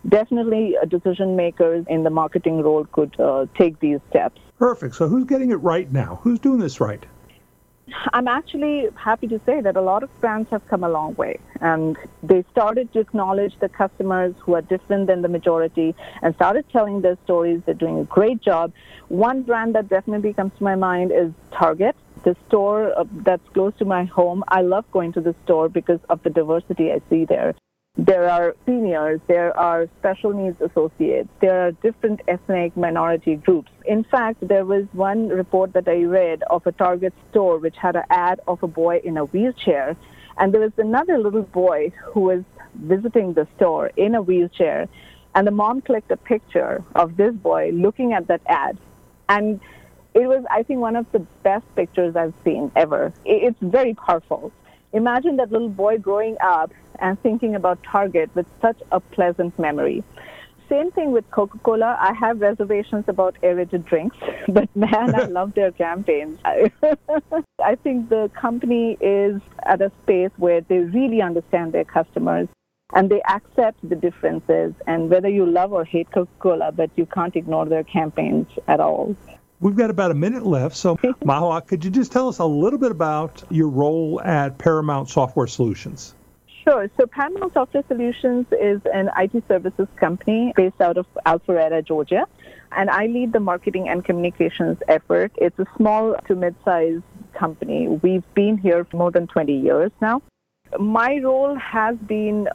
definitely 0.07 0.75
decision 0.87 1.35
makers 1.35 1.85
in 1.89 2.03
the 2.03 2.09
marketing 2.09 2.61
role 2.61 2.85
could 2.85 3.19
uh, 3.19 3.45
take 3.57 3.79
these 3.79 3.99
steps. 4.09 4.39
Perfect. 4.57 4.95
So 4.95 5.07
who's 5.07 5.25
getting 5.25 5.51
it 5.51 5.55
right 5.55 5.91
now? 5.91 6.19
Who's 6.23 6.39
doing 6.39 6.59
this 6.59 6.79
right? 6.79 7.05
I'm 8.13 8.27
actually 8.27 8.87
happy 8.95 9.27
to 9.27 9.39
say 9.45 9.61
that 9.61 9.75
a 9.75 9.81
lot 9.81 10.03
of 10.03 10.21
brands 10.21 10.49
have 10.49 10.65
come 10.67 10.83
a 10.83 10.89
long 10.89 11.15
way 11.15 11.39
and 11.59 11.97
they 12.23 12.43
started 12.51 12.91
to 12.93 12.99
acknowledge 12.99 13.57
the 13.59 13.69
customers 13.69 14.33
who 14.39 14.55
are 14.55 14.61
different 14.61 15.07
than 15.07 15.21
the 15.21 15.27
majority 15.27 15.95
and 16.21 16.33
started 16.35 16.65
telling 16.71 17.01
their 17.01 17.17
stories. 17.23 17.61
They're 17.65 17.75
doing 17.75 17.99
a 17.99 18.03
great 18.05 18.41
job. 18.41 18.73
One 19.09 19.43
brand 19.43 19.75
that 19.75 19.89
definitely 19.89 20.33
comes 20.33 20.51
to 20.57 20.63
my 20.63 20.75
mind 20.75 21.11
is 21.11 21.31
Target. 21.51 21.95
The 22.23 22.35
store 22.47 22.97
uh, 22.97 23.05
that's 23.23 23.47
close 23.49 23.73
to 23.79 23.85
my 23.85 24.05
home, 24.05 24.43
I 24.47 24.61
love 24.61 24.85
going 24.91 25.11
to 25.13 25.21
the 25.21 25.35
store 25.43 25.69
because 25.69 25.99
of 26.09 26.21
the 26.23 26.29
diversity 26.29 26.91
I 26.91 27.01
see 27.09 27.25
there. 27.25 27.55
There 27.97 28.29
are 28.29 28.55
seniors, 28.65 29.19
there 29.27 29.55
are 29.57 29.89
special 29.99 30.31
needs 30.31 30.61
associates, 30.61 31.27
there 31.41 31.67
are 31.67 31.71
different 31.71 32.21
ethnic 32.25 32.77
minority 32.77 33.35
groups. 33.35 33.69
In 33.85 34.05
fact, 34.05 34.47
there 34.47 34.63
was 34.63 34.85
one 34.93 35.27
report 35.27 35.73
that 35.73 35.89
I 35.89 36.03
read 36.05 36.41
of 36.49 36.65
a 36.65 36.71
Target 36.71 37.13
store 37.29 37.57
which 37.57 37.75
had 37.75 37.97
an 37.97 38.05
ad 38.09 38.39
of 38.47 38.63
a 38.63 38.67
boy 38.67 39.01
in 39.03 39.17
a 39.17 39.25
wheelchair. 39.25 39.97
And 40.37 40.53
there 40.53 40.61
was 40.61 40.71
another 40.77 41.17
little 41.17 41.43
boy 41.43 41.91
who 42.01 42.21
was 42.21 42.43
visiting 42.75 43.33
the 43.33 43.45
store 43.57 43.91
in 43.97 44.15
a 44.15 44.21
wheelchair. 44.21 44.87
And 45.35 45.45
the 45.45 45.51
mom 45.51 45.81
clicked 45.81 46.11
a 46.11 46.17
picture 46.17 46.81
of 46.95 47.17
this 47.17 47.35
boy 47.35 47.71
looking 47.73 48.13
at 48.13 48.25
that 48.27 48.41
ad. 48.45 48.77
And 49.27 49.59
it 50.13 50.27
was, 50.27 50.45
I 50.49 50.63
think, 50.63 50.79
one 50.79 50.95
of 50.95 51.05
the 51.11 51.19
best 51.43 51.65
pictures 51.75 52.15
I've 52.15 52.33
seen 52.45 52.71
ever. 52.75 53.11
It's 53.25 53.59
very 53.61 53.93
powerful. 53.95 54.53
Imagine 54.93 55.37
that 55.37 55.51
little 55.51 55.69
boy 55.69 55.97
growing 55.97 56.35
up 56.41 56.71
and 56.99 57.19
thinking 57.21 57.55
about 57.55 57.81
Target 57.83 58.29
with 58.35 58.45
such 58.61 58.77
a 58.91 58.99
pleasant 58.99 59.57
memory. 59.57 60.03
Same 60.67 60.91
thing 60.91 61.11
with 61.11 61.29
Coca 61.31 61.57
Cola. 61.59 61.97
I 61.99 62.13
have 62.13 62.39
reservations 62.39 63.05
about 63.07 63.35
aerated 63.43 63.85
drinks, 63.85 64.17
but 64.47 64.73
man, 64.75 65.15
I 65.15 65.25
love 65.25 65.53
their 65.53 65.71
campaigns. 65.71 66.39
I 66.45 67.75
think 67.75 68.09
the 68.09 68.31
company 68.33 68.97
is 69.01 69.41
at 69.63 69.81
a 69.81 69.91
space 70.03 70.31
where 70.37 70.61
they 70.61 70.79
really 70.79 71.21
understand 71.21 71.73
their 71.73 71.83
customers 71.83 72.47
and 72.93 73.09
they 73.09 73.21
accept 73.23 73.77
the 73.87 73.95
differences. 73.95 74.73
And 74.87 75.09
whether 75.09 75.29
you 75.29 75.45
love 75.45 75.73
or 75.73 75.83
hate 75.83 76.11
Coca 76.11 76.31
Cola, 76.39 76.71
but 76.71 76.89
you 76.95 77.05
can't 77.05 77.35
ignore 77.35 77.65
their 77.65 77.83
campaigns 77.83 78.47
at 78.67 78.79
all. 78.79 79.15
We've 79.61 79.75
got 79.75 79.89
about 79.89 80.11
a 80.11 80.15
minute 80.15 80.45
left. 80.45 80.75
So, 80.75 80.97
Mahua, 81.23 81.65
could 81.65 81.85
you 81.85 81.91
just 81.91 82.11
tell 82.11 82.27
us 82.27 82.39
a 82.39 82.45
little 82.45 82.79
bit 82.79 82.91
about 82.91 83.43
your 83.49 83.69
role 83.69 84.19
at 84.21 84.57
Paramount 84.57 85.07
Software 85.07 85.47
Solutions? 85.47 86.15
Sure. 86.63 86.89
So 86.99 87.07
Paramount 87.07 87.53
Software 87.53 87.83
Solutions 87.87 88.45
is 88.59 88.81
an 88.93 89.09
IT 89.17 89.43
services 89.47 89.87
company 89.95 90.53
based 90.55 90.79
out 90.79 90.97
of 90.97 91.05
Alpharetta, 91.25 91.85
Georgia. 91.85 92.25
And 92.71 92.89
I 92.89 93.07
lead 93.07 93.33
the 93.33 93.39
marketing 93.39 93.89
and 93.89 94.05
communications 94.05 94.77
effort. 94.87 95.31
It's 95.37 95.57
a 95.59 95.65
small 95.77 96.15
to 96.27 96.35
mid-sized 96.35 97.03
company. 97.33 97.87
We've 97.87 98.23
been 98.33 98.57
here 98.57 98.85
for 98.85 98.97
more 98.97 99.11
than 99.11 99.27
20 99.27 99.59
years 99.59 99.91
now. 100.01 100.21
My 100.79 101.19
role 101.21 101.55
has 101.55 101.97
been 101.97 102.47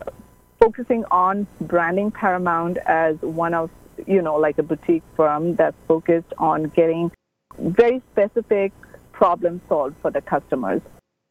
focusing 0.58 1.04
on 1.10 1.46
branding 1.60 2.10
Paramount 2.10 2.78
as 2.86 3.16
one 3.20 3.54
of, 3.54 3.70
you 4.06 4.22
know, 4.22 4.36
like 4.36 4.58
a 4.58 4.62
boutique 4.62 5.02
firm 5.16 5.56
that's 5.56 5.76
focused 5.86 6.32
on 6.38 6.64
getting 6.64 7.10
very 7.58 8.02
specific 8.12 8.72
problems 9.12 9.60
solved 9.68 9.96
for 10.02 10.10
the 10.10 10.20
customers. 10.20 10.82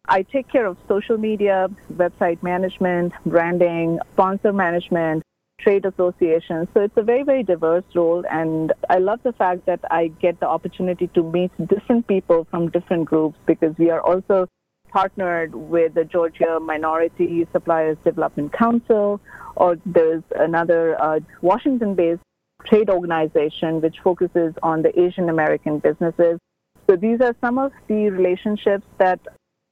I 0.08 0.22
take 0.24 0.48
care 0.52 0.66
of 0.66 0.78
social 0.88 1.18
media, 1.18 1.68
website 1.94 2.42
management, 2.44 3.14
branding, 3.26 4.00
sponsor 4.14 4.54
management, 4.54 5.24
trade 5.60 5.86
associations. 5.86 6.68
So 6.74 6.82
it's 6.82 6.98
a 6.98 7.02
very, 7.02 7.24
very 7.24 7.44
diverse 7.44 7.86
role. 7.96 8.24
And 8.30 8.74
I 8.90 9.00
love 9.00 9.22
the 9.24 9.34
fact 9.34 9.66
that 9.66 9.80
I 9.90 10.08
get 10.08 10.40
the 10.40 10.48
opportunity 10.48 11.08
to 11.16 11.24
meet 11.24 11.52
different 11.68 12.08
people 12.08 12.46
from 12.52 12.70
different 12.70 13.06
groups 13.06 13.38
because 13.46 13.76
we 13.78 13.90
are 13.90 14.02
also 14.02 14.48
partnered 14.90 15.54
with 15.56 15.94
the 15.96 16.06
Georgia 16.06 16.60
Minority 16.62 17.48
Suppliers 17.52 17.98
Development 18.04 18.52
Council, 18.54 19.20
or 19.56 19.78
there's 19.86 20.24
another 20.38 21.02
uh, 21.02 21.20
Washington-based 21.42 22.22
trade 22.68 22.90
organization 22.90 23.82
which 23.82 24.00
focuses 24.00 24.54
on 24.64 24.82
the 24.82 25.00
Asian 25.00 25.30
American 25.30 25.80
businesses. 25.80 26.40
So 26.88 26.96
these 26.96 27.22
are 27.22 27.36
some 27.42 27.58
of 27.58 27.72
the 27.88 28.10
relationships 28.10 28.86
that 28.98 29.20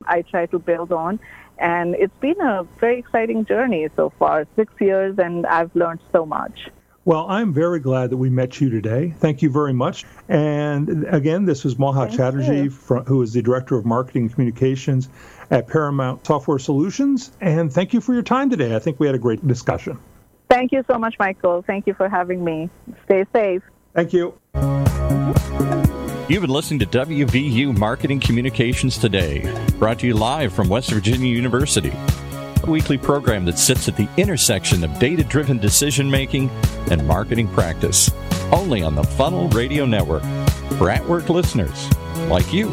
I 0.06 0.22
try 0.24 0.46
to 0.48 0.60
build 0.60 0.92
on. 0.92 1.20
And 1.58 1.96
it's 1.96 2.18
been 2.20 2.42
a 2.42 2.64
very 2.80 3.00
exciting 3.00 3.46
journey 3.46 3.88
so 3.96 4.12
far, 4.18 4.46
six 4.56 4.74
years, 4.80 5.20
and 5.20 5.46
I've 5.46 5.74
learned 5.76 6.00
so 6.12 6.26
much. 6.26 6.70
Well, 7.06 7.26
I'm 7.30 7.54
very 7.54 7.80
glad 7.80 8.12
that 8.12 8.18
we 8.18 8.30
met 8.30 8.62
you 8.62 8.70
today. 8.70 9.14
Thank 9.18 9.42
you 9.42 9.50
very 9.50 9.74
much. 9.74 10.06
And 10.30 11.06
again, 11.10 11.44
this 11.44 11.66
is 11.66 11.76
Mahua 11.76 12.08
Thank 12.08 12.18
Chatterjee, 12.18 12.70
from, 12.70 13.04
who 13.06 13.22
is 13.22 13.34
the 13.34 13.42
Director 13.42 13.78
of 13.78 13.86
Marketing 13.86 14.24
and 14.24 14.34
Communications 14.34 15.10
at 15.52 15.68
Paramount 15.68 16.26
Software 16.26 16.60
Solutions. 16.60 17.32
And 17.42 17.72
thank 17.72 17.94
you 17.94 18.00
for 18.00 18.14
your 18.14 18.24
time 18.24 18.50
today. 18.50 18.74
I 18.74 18.80
think 18.80 19.02
we 19.02 19.08
had 19.08 19.16
a 19.16 19.20
great 19.20 19.46
discussion. 19.46 20.00
Thank 20.54 20.72
you 20.72 20.84
so 20.88 21.00
much, 21.00 21.16
Michael. 21.18 21.64
Thank 21.66 21.88
you 21.88 21.96
for 21.96 22.08
having 22.08 22.44
me. 22.44 22.70
Stay 23.06 23.26
safe. 23.34 23.64
Thank 23.96 24.14
you. 24.14 24.40
You've 26.30 26.42
been 26.42 26.52
listening 26.52 26.80
to 26.82 26.86
WVU 26.86 27.76
Marketing 27.76 28.20
Communications 28.20 29.00
Today, 29.00 29.52
brought 29.80 29.98
to 30.00 30.08
you 30.08 30.14
live 30.14 30.54
from 30.54 30.70
West 30.70 30.92
Virginia 30.92 31.28
University. 31.28 31.92
A 32.62 32.70
weekly 32.70 33.00
program 33.00 33.46
that 33.46 33.58
sits 33.58 33.88
at 33.88 33.98
the 33.98 34.08
intersection 34.18 34.84
of 34.84 35.00
data 35.00 35.24
driven 35.24 35.58
decision 35.58 36.08
making 36.08 36.52
and 36.92 37.08
marketing 37.08 37.48
practice, 37.48 38.12
only 38.52 38.84
on 38.84 38.94
the 38.94 39.04
Funnel 39.04 39.50
Radio 39.50 39.88
Network 39.88 40.22
for 40.78 40.92
at 40.92 41.04
work 41.08 41.30
listeners 41.30 41.90
like 42.30 42.54
you. 42.54 42.70